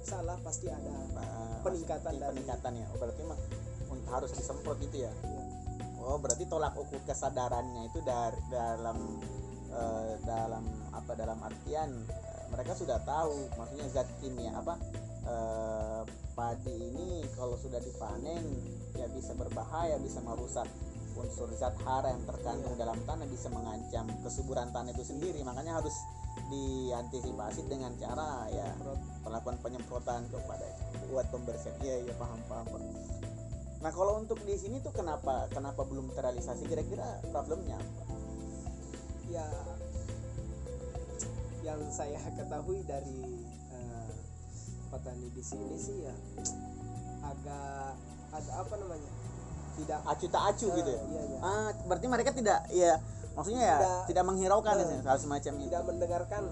salah 0.00 0.38
pasti 0.38 0.70
ada 0.70 0.86
ah, 1.18 1.58
Peningkatan 1.60 1.98
pasti 2.06 2.16
dari- 2.16 2.30
peningkatan 2.32 2.72
ya. 2.74 2.86
Oh, 2.86 2.96
berarti 2.96 3.22
mah 3.26 3.38
harus 4.08 4.30
disemprot 4.30 4.78
gitu 4.78 5.02
ya. 5.02 5.12
Oh, 6.08 6.16
berarti 6.16 6.48
tolak 6.48 6.72
ukur 6.72 7.04
kesadarannya 7.04 7.92
itu 7.92 8.00
dari 8.00 8.40
dalam 8.48 8.96
eh, 9.68 10.12
dalam 10.24 10.64
apa 10.96 11.12
dalam 11.12 11.36
artian 11.44 11.92
eh, 12.08 12.44
mereka 12.48 12.72
sudah 12.72 12.96
tahu 13.04 13.52
maksudnya 13.60 13.86
zat 13.92 14.08
kimia 14.24 14.56
apa 14.56 14.80
eh, 15.28 16.02
padi 16.32 16.72
ini 16.72 17.28
kalau 17.36 17.60
sudah 17.60 17.76
dipanen 17.84 18.40
ya 18.96 19.04
bisa 19.12 19.36
berbahaya, 19.36 20.00
bisa 20.00 20.24
merusak 20.24 20.64
unsur 21.12 21.52
zat 21.52 21.76
hara 21.84 22.14
yang 22.14 22.24
terkandung 22.24 22.72
Iya. 22.72 22.88
dalam 22.88 22.98
tanah 23.04 23.26
bisa 23.26 23.52
mengancam 23.52 24.06
kesuburan 24.24 24.70
tanah 24.70 24.94
itu 24.94 25.04
sendiri 25.04 25.42
makanya 25.44 25.82
harus 25.82 25.92
diantisipasi 26.48 27.66
dengan 27.66 27.90
cara 27.98 28.46
ya 28.54 28.70
melakukan 29.26 29.58
penyemprotan 29.60 30.24
kepada 30.30 30.66
buat 31.10 31.26
pembersihan 31.34 31.74
iya 31.82 32.06
iya 32.06 32.14
paham 32.14 32.38
paham 32.46 32.64
Pak. 32.70 32.80
Nah 33.78 33.90
kalau 33.90 34.18
untuk 34.18 34.42
di 34.42 34.54
sini 34.54 34.82
tuh 34.82 34.90
kenapa 34.90 35.46
kenapa 35.48 35.86
belum 35.86 36.10
terrealisasi 36.10 36.66
kira-kira 36.66 37.06
problemnya 37.30 37.78
apa? 37.78 38.04
ya 39.28 39.46
yang 41.62 41.78
saya 41.88 42.18
ketahui 42.32 42.82
dari 42.82 43.22
eh, 43.70 44.10
petani 44.88 45.28
di 45.30 45.42
sini 45.44 45.76
sih 45.76 45.96
ya 46.02 46.14
agak 47.22 47.92
agak 48.32 48.54
apa 48.56 48.74
namanya 48.76 49.10
tidak 49.78 50.00
acu 50.04 50.26
tak 50.26 50.42
acu 50.50 50.66
Eh, 50.66 50.74
gitu 50.74 50.90
ya 50.90 51.02
iya, 51.06 51.22
iya. 51.22 51.38
ah 51.38 51.68
berarti 51.86 52.06
mereka 52.08 52.30
tidak 52.34 52.60
ya 52.72 52.98
maksudnya 53.36 53.62
ya 53.62 53.76
tidak, 53.78 53.98
Tidak- 54.10 54.26
menghiraukan 54.26 54.74
Eh, 54.74 54.86
ya, 54.90 54.98
hal 55.06 55.18
semacam 55.20 55.52
itu 55.54 55.64
tidak 55.70 55.82
mendengarkan 55.86 56.42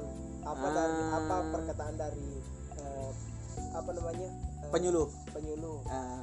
apa 0.47 0.67
dari 0.71 0.99
Ah. 1.03 1.19
apa 1.19 1.37
perkataan 1.51 1.95
dari 1.99 2.29
eh, 2.79 3.11
apa 3.75 3.91
namanya 3.91 4.29
eh, 4.63 4.71
penyuluh 4.71 5.09
penyuluh 5.35 5.83
Ah, 5.91 6.23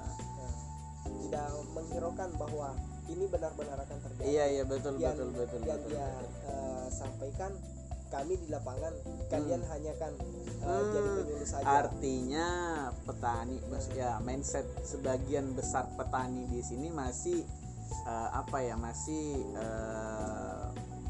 Tidak 1.33 1.49
menghiraukan 1.73 2.29
bahwa 2.37 2.69
ini 3.05 3.25
benar-benar 3.25 3.77
akan 3.79 3.97
terjadi. 3.99 4.23
Iya 4.23 4.45
iya 4.49 4.63
betul 4.63 4.93
yang, 4.95 5.11
betul 5.11 5.29
betul 5.33 5.61
yang 5.61 5.75
betul, 5.75 5.89
dia 5.91 6.07
betul. 6.07 6.29
eh, 6.47 6.85
sampaikan 6.89 7.51
kami 8.07 8.33
di 8.37 8.47
lapangan 8.47 8.93
kalian 9.27 9.61
hanya 9.65 9.93
kan 9.97 10.13
eh, 10.13 10.61
Hmm, 10.63 10.93
jadi 10.93 11.09
penyuluh 11.17 11.43
saja. 11.43 11.65
artinya 11.81 12.47
petani 13.03 13.57
mas 13.67 13.89
ya 13.91 14.21
mindset 14.21 14.63
sebagian 14.79 15.51
besar 15.51 15.89
petani 15.97 16.45
di 16.47 16.61
sini 16.61 16.87
masih 16.87 17.41
eh, 18.05 18.29
apa 18.31 18.57
ya 18.61 18.77
masih 18.77 19.25
eh, 19.57 20.63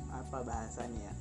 apa 0.09 0.37
bahasanya 0.41 1.03
ya 1.03 1.13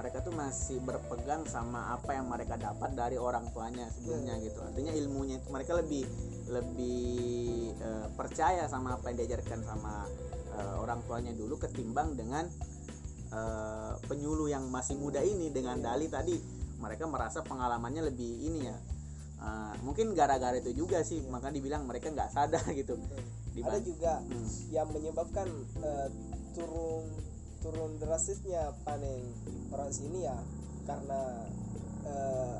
mereka 0.00 0.24
tuh 0.24 0.32
masih 0.32 0.80
berpegang 0.80 1.44
sama 1.44 1.92
apa 1.92 2.16
yang 2.16 2.24
mereka 2.24 2.56
dapat 2.56 2.96
dari 2.96 3.20
orang 3.20 3.52
tuanya 3.52 3.84
sebelumnya 3.92 4.32
Hmm. 4.34 4.44
gitu 4.48 4.58
artinya 4.64 4.92
ilmunya 4.96 5.36
itu 5.36 5.48
mereka 5.52 5.76
lebih 5.76 6.08
lebih 6.48 7.04
eh, 7.76 8.08
percaya 8.16 8.64
sama 8.64 8.96
apa 8.96 9.12
yang 9.12 9.20
diajarkan 9.20 9.60
sama 9.60 10.08
eh, 10.56 10.74
orang 10.80 11.04
tuanya 11.04 11.36
dulu 11.36 11.60
ketimbang 11.60 12.16
dengan 12.16 12.48
eh, 13.30 13.92
penyuluh 14.08 14.48
yang 14.48 14.64
masih 14.68 14.96
muda 14.96 15.20
ini 15.20 15.52
dengan 15.52 15.76
Iya. 15.76 15.84
dalih 15.92 16.08
tadi 16.08 16.36
mereka 16.80 17.04
merasa 17.04 17.44
pengalamannya 17.44 18.08
lebih 18.08 18.32
ini 18.48 18.62
ya 18.64 18.78
Eh, 19.40 19.74
mungkin 19.80 20.12
gara-gara 20.12 20.52
itu 20.52 20.76
juga 20.76 21.00
sih 21.00 21.24
Iya. 21.24 21.32
maka 21.32 21.48
dibilang 21.48 21.88
mereka 21.88 22.12
nggak 22.12 22.28
sadar 22.28 22.60
gitu 22.76 23.00
Betul. 23.00 23.64
ada 23.64 23.80
juga 23.80 24.12
Hmm. 24.20 24.48
yang 24.68 24.88
menyebabkan 24.92 25.48
eh, 25.80 26.08
turun 26.52 27.08
turun 27.60 27.96
drastisnya 27.96 28.72
panen 28.82 29.20
orang 29.70 29.90
sini 29.90 30.24
ya. 30.24 30.36
Karena 30.84 31.20
eh, 32.04 32.56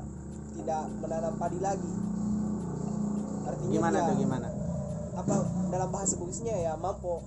tidak 0.55 0.83
menanam 0.99 1.35
padi 1.35 1.59
lagi. 1.59 1.93
Artinya 3.41 3.71
gimana 3.71 3.97
dia 3.97 4.09
tuh 4.09 4.17
gimana? 4.17 4.47
apa 5.11 5.35
dalam 5.67 5.89
bahasa 5.91 6.15
Bugisnya 6.15 6.55
ya 6.55 6.73
mampu. 6.75 7.19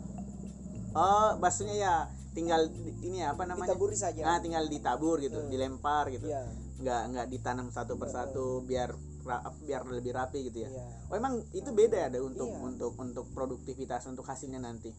Oh 0.94 1.28
maksudnya 1.36 1.76
ya 1.76 1.94
tinggal 2.32 2.66
ini 3.04 3.20
ya, 3.20 3.34
apa 3.36 3.44
namanya? 3.44 3.74
Ditaburi 3.74 3.94
saja. 3.94 4.22
Nah 4.24 4.38
tinggal 4.40 4.64
ditabur 4.66 5.20
gitu 5.20 5.38
Hmm. 5.38 5.50
dilempar 5.52 6.08
gitu. 6.08 6.26
Iya, 6.26 6.42
nggak 6.80 7.02
nggak 7.12 7.26
ditanam 7.28 7.68
satu 7.68 7.94
persatu 7.94 8.64
biar 8.64 8.90
ra- 9.22 9.44
biar 9.60 9.84
lebih 9.86 10.12
rapi 10.12 10.48
gitu 10.48 10.64
ya. 10.64 10.68
Iya. 10.70 10.86
oh 11.06 11.14
emang 11.14 11.34
itu 11.52 11.70
beda 11.70 11.96
ya 11.96 12.06
ada 12.08 12.18
untuk 12.20 12.48
Iya. 12.48 12.58
untuk 12.62 12.92
untuk 12.96 13.26
produktivitas 13.30 14.02
untuk 14.06 14.24
hasilnya 14.24 14.58
nanti 14.58 14.90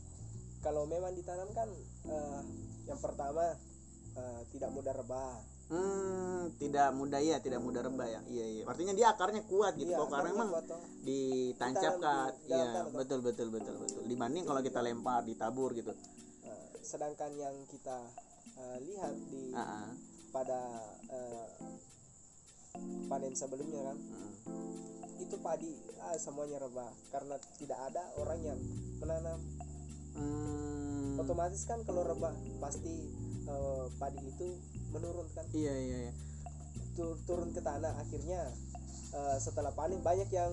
kalau 0.66 0.90
memang 0.90 1.14
ditanam 1.14 1.46
kan 1.54 1.70
eh, 2.10 2.42
yang 2.90 2.98
pertama 2.98 3.54
eh, 4.18 4.42
tidak 4.50 4.74
mudah 4.74 4.94
rebah. 4.98 5.38
Hmm 5.66 6.46
tidak 6.62 6.94
mudah 6.94 7.22
ya 7.22 7.38
tidak 7.42 7.62
mudah 7.62 7.86
rebah 7.86 8.06
ya. 8.10 8.22
Iya 8.26 8.46
iya. 8.50 8.64
Artinya 8.66 8.94
dia 8.98 9.14
akarnya 9.14 9.46
kuat 9.46 9.78
gitu 9.78 9.94
Iya, 9.94 10.02
kok 10.02 10.10
karena 10.10 10.30
memang 10.34 10.50
ditancapkan. 11.06 12.30
Iya 12.50 12.66
toh. 12.74 12.86
betul 12.98 13.20
betul 13.22 13.48
betul 13.54 13.75
betul. 13.78 14.01
Dibanding 14.10 14.46
kalau 14.46 14.62
kita 14.66 14.82
lempar 14.82 15.22
ditabur 15.22 15.74
gitu. 15.78 15.94
Nah, 16.46 16.62
sedangkan 16.82 17.30
yang 17.38 17.54
kita 17.70 17.98
eh, 18.58 18.78
lihat 18.90 19.14
di 19.30 19.54
Ah, 19.54 19.86
ah. 19.86 19.88
pada 20.34 20.62
eh, 21.14 21.46
panen 23.06 23.34
sebelumnya 23.38 23.94
kan 23.94 23.98
Mm. 24.46 25.18
itu 25.18 25.42
padi 25.42 25.74
ah, 25.98 26.14
semuanya 26.22 26.62
rebah. 26.62 26.94
Karena 27.10 27.42
tidak 27.58 27.80
ada 27.90 28.06
orang 28.22 28.40
yang 28.46 28.60
menanam 29.01 29.42
Hmm. 30.16 31.20
otomatis 31.20 31.64
kan 31.68 31.80
kalau 31.84 32.04
rebah 32.04 32.32
pasti 32.58 32.92
eh, 33.46 33.86
padi 34.00 34.20
itu 34.24 34.48
menurun 34.92 35.28
kan? 35.32 35.46
Iya 35.51 35.74
iya 35.75 35.98
iya. 36.10 36.14
Tur- 36.96 37.20
turun 37.28 37.51
ke 37.51 37.60
tanah 37.60 37.94
akhirnya 38.00 38.48
eh, 39.12 39.38
setelah 39.38 39.72
panen 39.72 40.00
banyak 40.00 40.30
yang 40.32 40.51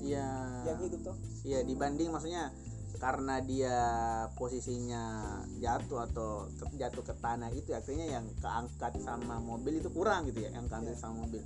iya. 0.00 0.28
yang 0.68 0.78
hidup 0.80 1.00
toh. 1.02 1.16
Iya 1.42 1.64
dibanding 1.64 2.12
maksudnya 2.12 2.52
karena 3.00 3.42
dia 3.42 3.78
posisinya 4.38 5.02
jatuh 5.58 6.06
atau 6.06 6.46
ke- 6.54 6.76
jatuh 6.78 7.02
ke 7.02 7.14
tanah 7.18 7.50
itu 7.50 7.74
akhirnya 7.74 8.06
yang 8.06 8.26
keangkat 8.38 8.94
sama 9.02 9.42
mobil 9.42 9.82
itu 9.82 9.90
kurang 9.90 10.30
gitu 10.30 10.46
ya 10.46 10.54
yang 10.54 10.70
keambil 10.70 10.94
Iya. 10.94 11.02
sama 11.02 11.26
mobil 11.26 11.42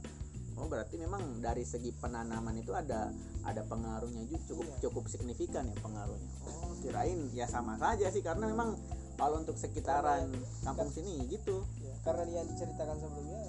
oh 0.56 0.66
berarti 0.66 0.96
memang 0.96 1.20
dari 1.38 1.62
segi 1.62 1.92
penanaman 1.92 2.56
itu 2.56 2.72
ada 2.72 3.12
ada 3.44 3.62
pengaruhnya 3.64 4.24
juga 4.24 4.40
cukup 4.48 4.64
Iya. 4.66 4.78
cukup 4.88 5.04
signifikan 5.06 5.68
ya 5.68 5.76
pengaruhnya 5.78 6.30
oh 6.48 6.72
kirain 6.80 7.28
ya 7.32 7.44
sama 7.44 7.76
saja 7.76 8.08
sih 8.08 8.24
karena 8.24 8.48
memang 8.48 8.72
kalau 9.16 9.40
untuk 9.40 9.56
sekitaran 9.56 10.28
kampung 10.62 10.88
sini 10.88 11.24
gitu 11.28 11.60
Ya, 11.80 11.92
karena 12.04 12.24
yang 12.32 12.46
diceritakan 12.46 12.96
sebelumnya 12.96 13.42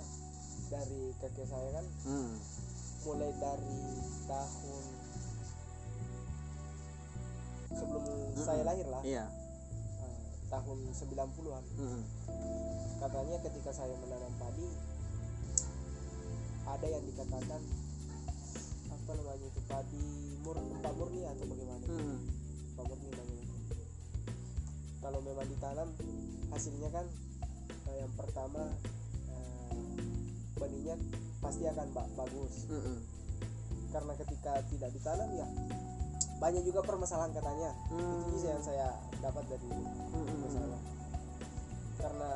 dari 0.68 1.02
kakek 1.18 1.48
saya 1.48 1.70
kan 1.74 1.86
hmm. 2.06 2.32
mulai 3.04 3.32
dari 3.40 3.80
tahun 4.28 4.84
sebelum 7.72 8.04
saya 8.36 8.64
lahir 8.64 8.88
lah 8.88 9.02
iya 9.04 9.26
eh, 10.02 10.18
tahun 10.48 10.78
90-an 10.90 11.64
Mm-mm. 11.78 12.02
katanya 12.98 13.38
ketika 13.44 13.72
saya 13.72 13.94
menanam 13.96 14.34
padi 14.36 14.68
ada 16.68 16.86
yang 16.86 17.04
dikatakan 17.06 17.62
apa 18.88 19.12
namanya 19.14 19.46
itu 19.46 19.62
padi 19.64 20.06
mur 20.42 20.56
pak 20.78 20.94
murni 20.94 21.22
atau 21.24 21.46
bagaimana 21.46 21.80
itu? 21.82 21.92
Mm. 21.94 22.18
pak 22.74 22.86
murni 22.86 23.10
namanya 23.10 23.46
kalau 24.98 25.20
memang 25.22 25.48
ditanam 25.48 25.90
hasilnya 26.50 26.90
kan 26.92 27.06
eh, 27.88 27.96
yang 27.98 28.12
pertama 28.14 28.64
eh, 29.30 29.76
benihnya 30.54 30.96
pasti 31.38 31.64
akan 31.66 31.88
ba- 31.92 32.12
bagus 32.18 32.68
Mm-mm. 32.68 32.98
karena 33.88 34.14
ketika 34.18 34.54
tidak 34.68 34.90
ditanam 34.92 35.30
ya 35.32 35.48
banyak 36.38 36.62
juga 36.62 36.84
permasalahan 36.84 37.32
katanya 37.32 37.72
Hmm. 37.90 38.30
itu 38.30 38.46
yang 38.46 38.62
saya 38.62 38.94
dapat 39.18 39.48
dari 39.48 39.70
Mm-mm. 39.72 40.38
masalah 40.44 40.82
karena 41.98 42.32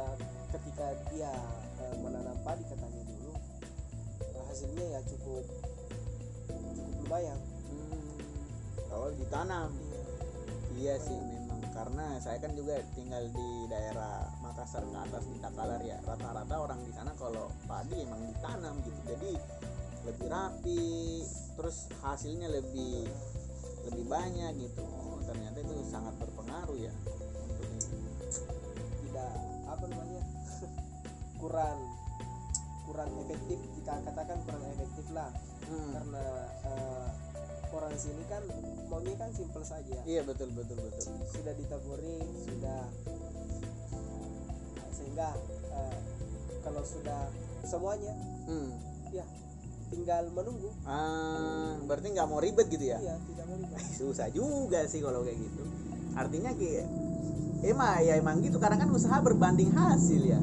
ketika 0.50 0.86
dia 1.12 1.34
eh, 1.78 1.96
menanam 2.00 2.38
padi 2.42 2.64
katanya 2.66 3.04
hasilnya 4.52 5.00
ya 5.00 5.02
cukup 5.08 5.48
cukup 6.44 6.92
lumayan. 7.08 7.40
Hmm. 7.72 8.04
kalau 8.92 9.08
ditanam. 9.16 9.72
Iya 10.76 11.00
sih 11.00 11.16
memang. 11.16 11.64
Karena 11.72 12.20
saya 12.20 12.38
kan 12.44 12.52
juga 12.52 12.84
tinggal 12.92 13.32
di 13.32 13.50
daerah 13.72 14.28
Makassar 14.44 14.84
ke 14.84 14.98
atas 15.00 15.24
di 15.32 15.40
Takalar 15.40 15.80
ya. 15.88 16.04
Rata-rata 16.04 16.56
orang 16.60 16.84
di 16.84 16.92
sana 16.92 17.16
kalau 17.16 17.48
padi 17.64 18.04
emang 18.04 18.28
ditanam 18.28 18.76
gitu. 18.84 19.00
Jadi 19.08 19.32
lebih 20.04 20.28
rapi 20.28 20.84
terus 21.56 21.88
hasilnya 22.04 22.52
lebih 22.52 23.08
lebih 23.88 24.06
banyak 24.12 24.52
gitu. 24.68 24.84
Oh, 24.84 25.24
ternyata 25.24 25.64
itu 25.64 25.76
sangat 25.88 26.12
berpengaruh 26.20 26.76
ya. 26.76 26.92
Untuk 27.48 27.68
ini 27.72 27.88
tidak 29.08 29.32
apa 29.64 29.86
namanya? 29.88 30.24
Kurang 31.40 31.80
kurang 32.92 33.08
efektif 33.24 33.56
kita 33.82 33.98
katakan 34.06 34.38
kurang 34.46 34.66
efektif 34.78 35.06
lah. 35.10 35.34
Hmm. 35.72 35.94
karena 35.96 36.26
eh, 36.68 37.08
orang 37.72 37.96
sini 37.96 38.24
kan 38.28 38.44
maunya 38.92 39.16
kan 39.18 39.32
simple 39.34 39.66
saja. 39.66 39.98
Iya 40.06 40.22
betul 40.22 40.54
betul 40.54 40.78
betul. 40.78 41.18
Sudah 41.32 41.54
ditaburi 41.58 42.22
sudah 42.46 42.82
sehingga 44.94 45.34
eh, 45.74 46.00
kalau 46.62 46.84
sudah 46.86 47.26
semuanya 47.66 48.14
hmm. 48.46 48.70
ya 49.16 49.26
tinggal 49.90 50.30
menunggu. 50.30 50.70
Ah, 50.86 51.74
berarti 51.90 52.14
nggak 52.14 52.28
mau 52.30 52.38
ribet 52.38 52.70
gitu 52.70 52.86
ya? 52.86 53.02
Iya 53.02 53.16
tidak 53.18 53.46
mau 53.50 53.58
ribet. 53.58 53.82
Susah 53.98 54.30
juga 54.30 54.86
sih 54.86 55.02
kalau 55.02 55.26
kayak 55.26 55.42
gitu. 55.42 55.64
Artinya 56.14 56.52
kayak 56.54 56.86
emang 57.66 57.98
ya 58.06 58.14
emang 58.22 58.46
gitu. 58.46 58.62
Karena 58.62 58.78
kan 58.78 58.94
usaha 58.94 59.18
berbanding 59.24 59.74
hasil 59.74 60.22
ya 60.22 60.40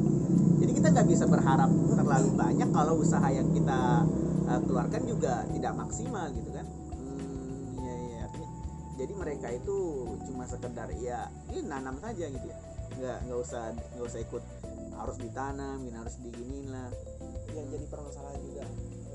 kita 0.79 0.95
nggak 0.95 1.11
bisa 1.11 1.27
berharap 1.27 1.67
terlalu 1.91 2.31
banyak 2.39 2.71
kalau 2.71 3.03
usaha 3.03 3.27
yang 3.35 3.51
kita 3.51 4.07
uh, 4.47 4.61
keluarkan 4.63 5.03
juga 5.11 5.43
tidak 5.51 5.75
maksimal 5.75 6.31
gitu 6.31 6.55
kan? 6.55 6.67
Hmm, 6.95 7.83
iya 7.83 7.95
iya 7.99 8.19
artinya 8.31 8.51
jadi 8.95 9.13
mereka 9.19 9.47
itu 9.51 9.77
cuma 10.31 10.47
sekedar 10.47 10.87
ya 11.03 11.27
ini 11.51 11.67
nanam 11.67 11.99
saja 11.99 12.31
gitu 12.31 12.47
ya. 12.47 12.59
Nggak 12.95 13.19
nggak 13.27 13.39
usah 13.43 13.75
nggak 13.75 14.07
usah 14.07 14.21
ikut 14.23 14.43
harus 14.95 15.17
ditanam 15.19 15.83
gini 15.83 15.99
harus 15.99 16.15
diginiin 16.23 16.71
lah. 16.71 16.91
Yang 17.59 17.67
jadi 17.75 17.85
permasalahan 17.91 18.39
juga. 18.47 18.65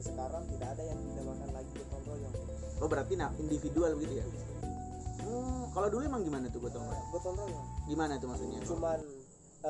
Sekarang 0.03 0.43
tidak 0.51 0.67
ada 0.75 0.83
yang 0.83 0.99
dinamakan 0.99 1.49
lagi 1.55 1.71
gotong 1.79 2.03
royong. 2.11 2.35
Oh 2.83 2.87
berarti 2.91 3.15
nah 3.15 3.31
individual 3.39 3.95
begitu 3.95 4.19
ya? 4.19 4.25
Hmm, 5.23 5.71
kalau 5.71 5.87
dulu 5.87 6.03
emang 6.03 6.27
gimana 6.27 6.51
tuh 6.51 6.59
gotong 6.59 6.83
royong? 6.83 7.07
Gotong 7.15 7.35
royong. 7.39 7.67
Gimana 7.87 8.19
tuh 8.19 8.27
maksudnya? 8.27 8.59
Cuman 8.67 8.99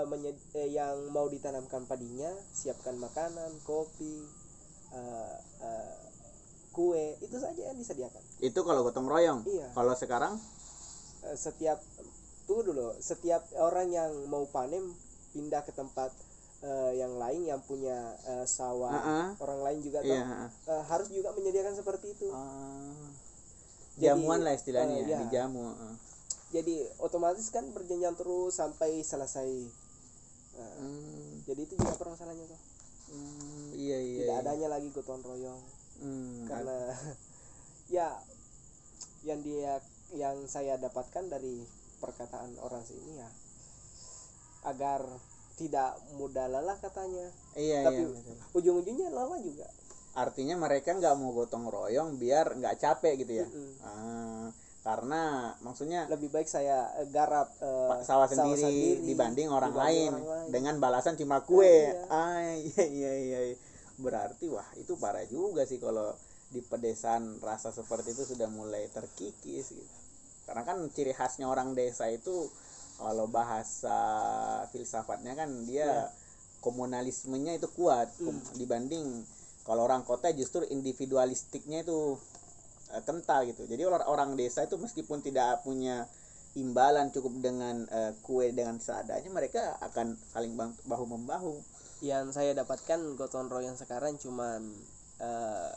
menye- 0.03 0.33
eh, 0.57 0.73
yang 0.73 1.13
mau 1.13 1.29
ditanamkan 1.29 1.85
padinya 1.85 2.33
siapkan 2.49 2.97
makanan 2.97 3.53
kopi 3.61 4.25
eh, 4.89 5.35
eh, 5.61 5.95
kue 6.69 7.17
itu 7.21 7.37
saja 7.37 7.69
yang 7.69 7.77
disediakan. 7.77 8.21
Itu 8.41 8.65
kalau 8.65 8.81
gotong 8.81 9.05
royong? 9.05 9.45
Iya. 9.45 9.69
kalau 9.73 9.93
sekarang? 9.93 10.33
Eh, 11.23 11.37
setiap 11.37 11.77
tunggu 12.43 12.73
dulu 12.73 12.91
setiap 12.99 13.45
orang 13.55 13.87
yang 13.87 14.11
mau 14.27 14.43
panen 14.49 14.83
pindah 15.31 15.61
ke 15.61 15.71
tempat 15.71 16.09
eh, 16.61 16.97
yang 16.97 17.17
lain 17.17 17.45
yang 17.45 17.61
punya 17.61 18.17
eh, 18.25 18.45
sawah. 18.45 18.93
Heeh. 18.93 19.25
orang 19.37 19.59
lain 19.61 19.79
juga 19.81 19.99
iya 20.01 20.25
toh, 20.25 20.73
eh, 20.73 20.83
harus 20.89 21.07
juga 21.09 21.29
menyediakan 21.33 21.73
seperti 21.73 22.13
itu. 22.13 22.29
Ah. 22.33 23.13
Jadi, 23.93 24.09
jamuan 24.09 24.41
lah 24.41 24.57
istilahnya 24.57 25.05
eh, 25.05 25.05
ya, 25.05 25.21
dijamu 25.21 25.69
heeh. 25.69 25.93
jadi 26.49 26.75
otomatis 26.97 27.45
kan 27.53 27.69
berjenjang 27.69 28.17
terus 28.17 28.57
sampai 28.57 29.05
selesai 29.05 29.69
Hmm, 30.53 31.41
jadi 31.49 31.61
itu 31.65 31.73
juga 31.73 31.97
permasalahannya 31.97 32.45
tuh 32.45 32.61
hmm, 33.09 33.67
iya 33.73 33.97
iya 33.97 34.19
tidak 34.21 34.35
iya. 34.37 34.43
adanya 34.45 34.67
lagi 34.69 34.87
gotong 34.93 35.21
royong. 35.25 35.61
Hmm, 36.01 36.45
karena 36.45 36.77
ya 37.95 38.09
yang 39.23 39.39
dia 39.41 39.79
yang 40.13 40.45
saya 40.45 40.77
dapatkan 40.77 41.29
dari 41.31 41.63
perkataan 41.97 42.59
orang 42.61 42.83
sini 42.85 43.17
ya 43.17 43.29
agar 44.67 45.03
tidak 45.53 45.97
mudah 46.17 46.49
lelah 46.49 46.77
katanya. 46.81 47.29
Iya 47.53 47.85
tapi 47.85 48.01
iya 48.09 48.35
ujung-ujungnya 48.57 49.09
lelah 49.13 49.39
juga. 49.41 49.67
Artinya 50.13 50.57
mereka 50.57 50.93
nggak 50.93 51.15
mau 51.17 51.33
gotong 51.33 51.69
royong 51.69 52.17
biar 52.21 52.57
nggak 52.57 52.77
capek 52.77 53.25
gitu 53.25 53.33
ya? 53.41 53.47
Mm-mm. 53.49 53.69
Ah, 53.81 54.47
karena 54.83 55.55
maksudnya 55.63 56.11
lebih 56.11 56.27
baik 56.27 56.43
saya 56.45 56.91
eh, 56.99 57.07
garap 57.07 57.55
eh, 57.63 57.87
Pak 57.87 58.03
sawah 58.03 58.27
sendiri, 58.27 58.99
dibanding 59.07 59.47
orang 59.47 59.71
lain 59.71 60.11
dibanding 60.11 60.27
orang 60.27 60.43
lain. 60.43 60.51
dengan 60.51 60.75
balasan 60.77 61.15
cuma 61.15 61.39
kue. 61.39 61.63
iya. 61.87 62.03
Ah 62.11 62.51
iya 62.51 62.83
iya 62.83 63.11
iya. 63.15 63.39
iya. 63.51 63.57
Berarti 63.95 64.51
wah 64.51 64.67
itu 64.75 64.99
parah 64.99 65.23
juga 65.23 65.63
sih 65.63 65.79
kalau 65.79 66.11
di 66.51 66.59
pedesaan 66.59 67.39
rasa 67.39 67.71
seperti 67.71 68.11
itu 68.11 68.27
sudah 68.27 68.51
mulai 68.51 68.91
terkikis 68.91 69.71
gitu. 69.71 69.93
Karena 70.43 70.67
kan 70.67 70.83
ciri 70.91 71.15
khasnya 71.15 71.47
orang 71.47 71.71
desa 71.71 72.11
itu 72.11 72.51
kalau 72.99 73.31
bahasa 73.31 73.95
filsafatnya 74.69 75.33
kan 75.33 75.49
dia 75.63 75.87
Iya. 75.87 76.11
komunalismenya 76.59 77.55
itu 77.55 77.71
kuat. 77.71 78.11
Kom- 78.19 78.43
dibanding 78.59 79.23
kalau 79.63 79.87
orang 79.87 80.03
kota 80.03 80.27
justru 80.35 80.67
individualistiknya 80.67 81.87
itu 81.87 82.19
eh, 82.93 83.01
kental 83.01 83.43
gitu. 83.45 83.65
Jadi 83.65 83.81
orang 83.81 84.05
orang 84.05 84.29
desa 84.33 84.61
itu 84.61 84.77
meskipun 84.77 85.19
tidak 85.19 85.61
punya 85.61 86.05
imbalan 86.53 87.09
cukup 87.09 87.33
dengan 87.39 87.89
eh, 87.89 88.13
kue 88.21 88.49
dengan 88.49 88.77
seadanya 88.77 89.25
mereka 89.27 89.73
akan 89.81 90.13
saling 90.29 90.53
bang- 90.53 90.77
bahu 90.85 91.05
membahu. 91.09 91.53
yang 92.03 92.29
saya 92.29 92.51
dapatkan 92.51 93.15
gotong 93.15 93.47
royong 93.47 93.79
sekarang 93.79 94.19
cuman 94.19 94.59
eh, 95.17 95.75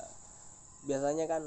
biasanya 0.83 1.27
kan 1.27 1.47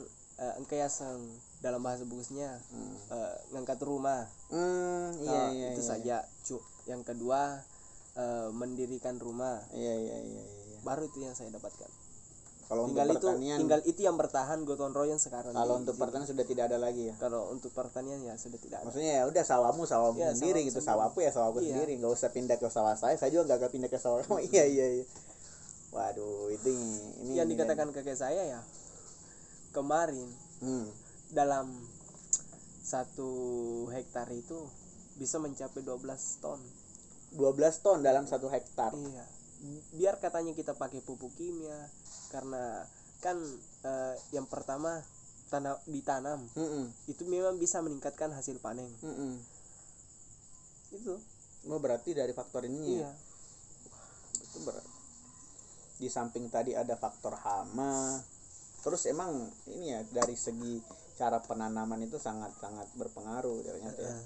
engke 0.55 0.79
yang 0.79 1.19
dalam 1.59 1.83
bahasa 1.83 2.07
bagusnya 2.07 2.63
Hmm, 2.71 2.95
eh, 3.11 3.35
ngangkat 3.51 3.75
rumah 3.83 4.23
Hmm, 4.47 5.19
iya 5.19 5.27
Nah, 5.27 5.47
iya 5.51 5.67
itu 5.75 5.83
iya. 5.83 5.89
saja 5.91 6.17
cu 6.41 6.57
yang 6.87 7.03
kedua 7.03 7.59
eh, 8.15 8.47
mendirikan 8.51 9.19
rumah 9.19 9.59
Iya 9.69 9.93
iya 9.99 10.17
iya 10.23 10.43
iya. 10.47 10.63
iya. 10.71 10.77
baru 10.79 11.03
itu 11.03 11.19
yang 11.19 11.35
saya 11.35 11.51
dapatkan 11.51 11.91
Kalau 12.69 12.85
untuk 12.85 12.95
tinggal 12.95 13.09
itu 13.09 13.17
pertanian 13.25 13.57
tinggal 13.57 13.81
itu 13.83 13.99
yang 13.99 14.13
bertahan 14.13 14.61
gotong 14.61 14.93
royong 14.93 15.17
sekarang 15.17 15.51
kalau 15.51 15.73
di 15.73 15.81
untuk 15.81 15.95
sini. 15.95 16.03
pertanian 16.05 16.27
sudah 16.29 16.45
tidak 16.45 16.63
ada 16.69 16.77
lagi 16.77 17.03
ya. 17.03 17.15
kalau 17.17 17.49
untuk 17.49 17.73
pertanian 17.73 18.21
ya 18.21 18.33
sudah 18.35 18.55
tidak 18.55 18.77
ada 18.79 18.85
Maksudnya 18.85 19.13
ya 19.15 19.23
udah 19.25 19.43
sawahmu 19.43 19.83
sawahmu 19.83 20.17
Iya, 20.19 20.29
sendiri 20.31 20.53
sawah 20.55 20.67
gitu, 20.67 20.77
sendiri. 20.77 20.89
sawahku 20.93 21.19
ya 21.19 21.31
sawahku 21.31 21.59
Iya. 21.59 21.69
sendiri, 21.73 21.93
nggak 21.97 22.13
usah 22.13 22.29
pindah 22.29 22.55
ke 22.55 22.67
sawah 22.67 22.93
saya. 22.93 23.15
Saya 23.15 23.29
juga 23.31 23.43
nggak 23.43 23.57
akan 23.59 23.69
pindah 23.71 23.89
ke 23.89 23.97
sawah 23.97 24.21
kamu. 24.21 24.37
iya 24.47 24.63
iya 24.63 24.87
iya. 24.95 25.05
Waduh, 25.89 26.53
itu 26.53 26.69
ini 26.69 27.33
yang 27.33 27.43
ini 27.43 27.57
dikatakan 27.57 27.89
kakek 27.89 28.13
saya 28.13 28.45
ya 28.47 28.61
kemarin 29.71 30.29
Hmm. 30.59 30.85
dalam 31.29 31.73
satu 32.79 33.29
hektar 33.89 34.29
itu 34.29 34.57
bisa 35.15 35.37
mencapai 35.37 35.81
12 35.81 35.97
ton 36.37 36.61
12 37.31 37.49
ton 37.79 37.97
dalam 37.99 38.25
satu 38.25 38.45
hektar. 38.47 38.93
iya 38.95 39.25
biar 39.91 40.19
katanya 40.23 40.55
kita 40.55 40.71
pakai 40.73 41.03
pupuk 41.03 41.35
kimia 41.35 41.89
karena 42.31 42.87
kan 43.19 43.35
eh, 43.83 44.15
yang 44.31 44.47
pertama 44.47 45.03
tanam 45.51 45.75
ditanam 45.83 46.39
Mm-mm, 46.55 46.87
itu 47.09 47.27
memang 47.27 47.59
bisa 47.59 47.83
meningkatkan 47.83 48.31
hasil 48.31 48.61
panen 48.63 48.87
mm-mm. 49.03 49.35
itu 50.95 51.15
Oh, 51.67 51.75
berarti 51.75 52.15
dari 52.15 52.31
faktor 52.31 52.63
ini 52.63 53.03
ya. 53.03 53.03
iya 53.03 53.11
Itu 54.47 54.63
ber- 54.63 54.87
di 55.99 56.07
samping 56.07 56.47
tadi 56.47 56.71
ada 56.71 56.95
faktor 56.95 57.35
hama. 57.35 58.15
Terus 58.79 59.03
emang 59.11 59.43
ini 59.67 59.91
ya 59.91 59.99
dari 60.07 60.39
segi 60.39 60.79
cara 61.19 61.43
penanaman 61.43 61.99
itu 61.99 62.15
sangat-sangat 62.15 62.95
berpengaruh 62.95 63.59
ternyata 63.67 63.99
ya. 63.99 64.07
Eh, 64.15 64.23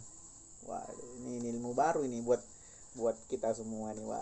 Wah, 0.70 0.86
ini, 1.26 1.42
ini 1.42 1.58
ilmu 1.58 1.74
baru 1.74 2.06
ini 2.06 2.22
buat 2.22 2.40
buat 2.94 3.18
kita 3.26 3.58
semua 3.58 3.98
nih, 3.98 4.06
wah. 4.06 4.22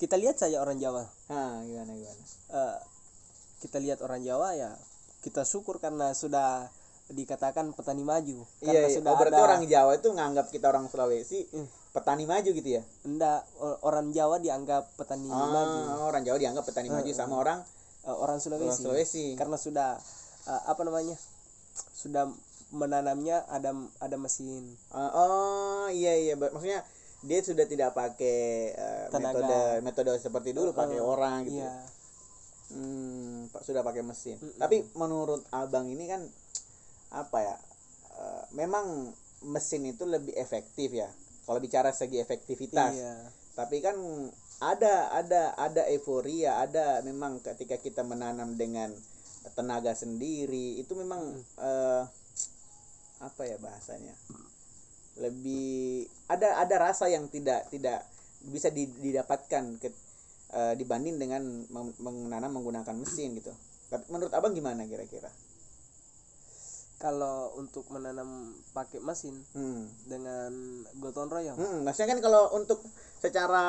Kita 0.00 0.16
lihat 0.16 0.34
saja 0.34 0.58
orang 0.58 0.76
Jawa 0.76 1.04
Hah, 1.28 1.60
gimana 1.62 1.92
gimana? 1.92 2.22
Eh, 2.50 2.78
kita 3.60 3.76
lihat 3.76 4.00
orang 4.00 4.20
Jawa 4.20 4.56
ya 4.56 4.72
kita 5.20 5.44
syukur 5.44 5.76
karena 5.76 6.10
sudah 6.12 6.72
dikatakan 7.06 7.70
petani 7.70 8.00
maju 8.00 8.46
Iya, 8.58 8.64
karena 8.64 8.88
iya. 8.88 8.96
sudah 8.96 9.10
Oh, 9.10 9.18
berarti 9.18 9.36
ada 9.36 9.44
orang 9.44 9.62
Jawa 9.66 9.90
itu 9.94 10.08
nganggap 10.08 10.46
kita 10.48 10.66
orang 10.66 10.86
Sulawesi 10.86 11.40
Hmm. 11.50 11.68
petani 11.90 12.24
maju 12.24 12.48
gitu 12.48 12.70
ya? 12.70 12.82
enggak 13.02 13.44
orang 13.82 14.08
Jawa 14.10 14.38
dianggap 14.38 14.88
petani 14.94 15.26
maju 15.26 15.78
Ah, 15.90 16.06
orang 16.06 16.22
Jawa 16.22 16.38
dianggap 16.38 16.64
petani 16.64 16.86
Eh, 16.86 16.94
maju 16.94 17.10
sama 17.12 17.34
orang 17.36 17.60
Eh, 18.00 18.16
orang 18.16 18.38
Sulawesi. 18.38 18.64
orang 18.64 18.78
Sulawesi. 18.80 19.24
karena 19.36 19.56
sudah 19.56 19.90
eh, 20.46 20.62
apa 20.64 20.80
namanya 20.80 21.18
sudah 21.92 22.24
menanamnya 22.70 23.42
ada 23.46 23.74
ada 23.98 24.16
mesin 24.16 24.78
Ah, 24.88 25.10
oh, 25.10 25.86
iya 25.90 26.14
iya, 26.16 26.34
maksudnya 26.34 26.80
dia 27.20 27.40
sudah 27.40 27.64
tidak 27.64 27.92
pakai 27.92 28.72
Tenaga. 29.08 29.36
metode 29.36 29.58
metode 29.82 30.10
seperti 30.16 30.50
dulu 30.50 30.72
pakai 30.72 30.96
Eh, 30.96 31.04
orang 31.04 31.38
gitu. 31.44 31.58
iya 31.58 31.74
Hmm, 32.70 33.50
sudah 33.60 33.82
pakai 33.82 33.98
mesin. 34.00 34.38
Mm-mm. 34.38 34.54
Tapi 34.54 34.86
menurut 34.94 35.42
Abang 35.50 35.90
ini 35.90 36.06
kan 36.06 36.22
apa 37.10 37.38
ya? 37.40 37.56
eh, 38.14 38.44
memang 38.52 39.10
mesin 39.42 39.82
itu 39.84 40.06
lebih 40.06 40.30
efektif 40.36 40.94
ya. 40.94 41.10
Kalau 41.42 41.58
bicara 41.58 41.90
segi 41.90 42.22
efektivitas. 42.22 42.94
iya 42.94 43.26
Tapi 43.58 43.82
kan 43.82 43.98
ada 44.62 45.10
ada 45.10 45.50
ada 45.58 45.82
euforia, 45.90 46.62
ada 46.62 47.02
memang 47.02 47.42
ketika 47.42 47.74
kita 47.74 48.06
menanam 48.06 48.54
dengan 48.54 48.94
tenaga 49.56 49.90
sendiri 49.90 50.78
itu 50.78 50.94
memang 50.94 51.26
eh, 51.58 52.02
apa 53.18 53.42
ya 53.42 53.58
bahasanya? 53.58 54.14
Lebih 55.16 56.04
ada 56.26 56.60
ada 56.60 56.76
rasa 56.80 57.06
yang 57.06 57.26
tidak 57.26 57.66
tidak 57.68 58.06
bisa 58.42 58.68
di- 58.68 58.88
didapatkan 58.88 59.76
ke, 59.76 59.88
eh, 60.50 60.74
dibanding 60.74 61.16
dengan 61.16 61.42
menanam 61.98 62.52
menggunakan 62.52 62.94
mesin 62.94 63.34
gitu. 63.34 63.50
Tapi 63.88 64.06
Menurut 64.08 64.30
Abang 64.30 64.52
gimana 64.52 64.84
kira-kira? 64.84 65.28
kalau 67.00 67.56
untuk 67.56 67.88
menanam 67.88 68.28
pakai 68.70 69.00
mesin 69.00 69.32
Hmm. 69.50 69.88
dengan 70.04 70.52
gotong 71.00 71.32
royong 71.32 71.56
Hmm, 71.56 71.80
maksudnya 71.80 72.12
kan 72.12 72.20
kalau 72.20 72.52
untuk 72.52 72.84
secara 73.16 73.64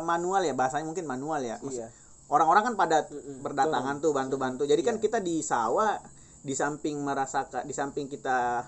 manual 0.00 0.44
ya 0.44 0.52
bahasanya 0.52 0.84
mungkin 0.84 1.08
manual 1.08 1.40
ya. 1.40 1.56
Maksud- 1.58 1.80
iya 1.80 1.88
orang-orang 2.26 2.60
kan 2.62 2.74
pada 2.74 2.98
Mm-mm, 3.04 3.40
berdatangan 3.40 4.00
tuh 4.00 4.12
bantu-bantu 4.12 4.64
jadi 4.64 4.80
kan 4.80 4.96
Iya. 4.96 5.02
kita 5.02 5.18
di 5.20 5.40
sawah 5.40 5.96
di 6.40 6.52
samping 6.52 6.96
merasakan 6.98 7.64
di 7.64 7.72
samping 7.72 8.04
kita 8.04 8.64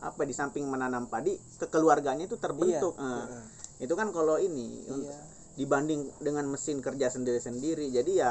apa 0.00 0.22
di 0.22 0.32
samping 0.32 0.66
menanam 0.66 1.06
padi 1.06 1.34
kekeluarganya 1.56 2.26
itu 2.26 2.36
terbentuk 2.36 2.92
Iya. 2.94 3.04
Eh, 3.04 3.24
Heeh. 3.24 3.44
itu 3.84 3.94
kan 3.96 4.08
kalau 4.10 4.36
ini 4.36 4.84
iya 4.86 5.18
dibanding 5.56 6.12
dengan 6.20 6.44
mesin 6.46 6.84
kerja 6.84 7.08
sendiri-sendiri 7.08 7.88
jadi 7.88 8.12
ya 8.12 8.30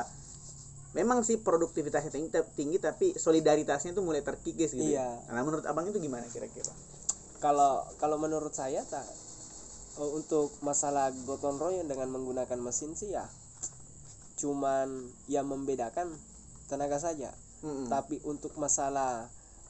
memang 0.93 1.25
sih 1.25 1.41
produktivitasnya 1.41 2.13
tinggi, 2.13 2.29
tinggi 2.53 2.77
tapi 2.77 3.17
solidaritasnya 3.17 3.91
itu 3.91 4.01
mulai 4.05 4.21
terkikis 4.21 4.71
gitu 4.71 4.93
ya. 4.93 5.01
Iya. 5.25 5.33
nah 5.33 5.41
menurut 5.41 5.65
abang 5.65 5.89
itu 5.89 5.97
gimana 5.97 6.21
kira-kira 6.29 6.69
kalau 7.41 7.81
kalau 7.97 8.21
menurut 8.21 8.53
saya 8.53 8.85
tak 8.85 9.01
eh, 9.97 10.11
untuk 10.13 10.53
masalah 10.61 11.09
gotong 11.25 11.57
royong 11.57 11.89
dengan 11.89 12.13
menggunakan 12.13 12.61
mesin 12.61 12.93
sih 12.93 13.09
ya 13.11 13.25
cuman 14.35 14.87
yang 15.25 15.47
membedakan 15.47 16.11
tenaga 16.67 17.01
saja 17.01 17.33
Mm-mm. 17.63 17.89
tapi 17.89 18.21
untuk 18.21 18.53
masalah 18.55 19.25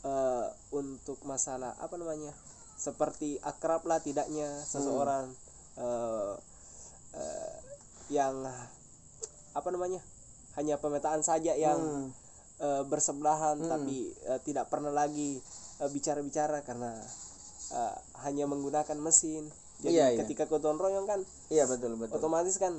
eh, 0.06 0.46
untuk 0.72 1.18
masalah 1.24 1.74
apa 1.78 1.96
namanya 1.96 2.30
seperti 2.76 3.42
akrab 3.42 3.82
lah 3.84 3.98
tidaknya 4.00 4.46
seseorang 4.64 5.34
eh, 5.76 6.34
eh, 7.14 7.56
yang 8.10 8.46
apa 9.52 9.70
namanya 9.70 10.00
hanya 10.54 10.78
pemetaan 10.78 11.20
saja 11.22 11.52
yang 11.52 11.80
Hmm. 11.80 12.08
eh, 12.58 12.84
bersebelahan 12.86 13.58
Hmm. 13.58 13.68
tapi 13.68 13.98
eh, 14.24 14.40
tidak 14.42 14.70
pernah 14.70 14.94
lagi 14.94 15.42
bicara-bicara 15.82 16.62
karena 16.62 16.96
eh, 17.68 17.96
hanya 18.22 18.46
menggunakan 18.46 18.96
mesin 18.98 19.50
jadi 19.76 19.92
Iya, 19.92 20.06
iya. 20.08 20.18
ketika 20.22 20.46
gotong 20.46 20.78
royong 20.78 21.04
kan 21.04 21.20
iya 21.50 21.66
betul 21.66 21.98
betul 21.98 22.16
otomatis 22.16 22.56
kan 22.56 22.72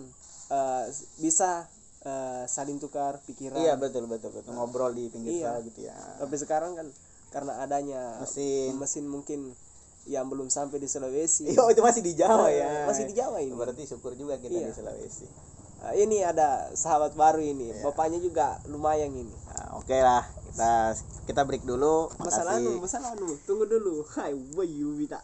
eh, 0.48 0.84
bisa 1.18 1.66
eh, 2.00 2.44
saling 2.46 2.78
tukar 2.78 3.18
pikiran 3.24 3.58
iya 3.58 3.74
betul 3.74 4.06
betul 4.06 4.30
betul 4.30 4.54
ngobrol 4.54 4.92
di 4.92 5.10
pinggir 5.10 5.32
Iya. 5.34 5.50
sawah 5.50 5.60
gitu 5.60 5.80
ya 5.82 5.96
tapi 6.16 6.36
sekarang 6.36 6.72
kan 6.72 6.88
karena 7.28 7.58
adanya 7.58 8.18
mesin 8.18 8.76
mesin 8.76 9.04
mungkin 9.04 9.52
yang 10.06 10.26
belum 10.26 10.46
sampai 10.46 10.78
di 10.78 10.86
Sulawesi 10.86 11.50
Iya, 11.50 11.66
itu 11.66 11.82
masih 11.82 11.98
di 12.00 12.14
Jawa 12.14 12.46
Eh, 12.46 12.62
ya. 12.62 12.86
masih 12.86 13.04
di 13.04 13.14
Jawa 13.14 13.42
ini. 13.42 13.50
Berarti 13.50 13.82
syukur 13.84 14.14
juga 14.14 14.38
kita 14.38 14.54
Iya. 14.54 14.70
di 14.70 14.74
Sulawesi. 14.74 15.26
Eh, 15.82 15.94
ini 16.00 16.22
ada 16.22 16.70
sahabat 16.72 17.12
baru 17.12 17.38
ini 17.38 17.70
Iya. 17.70 17.82
bapaknya 17.82 18.18
juga 18.18 18.62
lumayan 18.66 19.10
ini 19.10 19.34
Nah, 19.50 19.76
Oke 19.76 19.98
lah, 19.98 20.22
kita 20.46 20.94
kita 21.26 21.42
break 21.42 21.62
dulu. 21.62 22.06
masalah 22.16 22.56
anu 22.56 22.78
masalah 22.78 23.12
anu 23.12 23.34
tunggu 23.42 23.66
dulu 23.66 24.06
hai 24.14 24.30
wayu 24.54 24.94
bita 24.94 25.18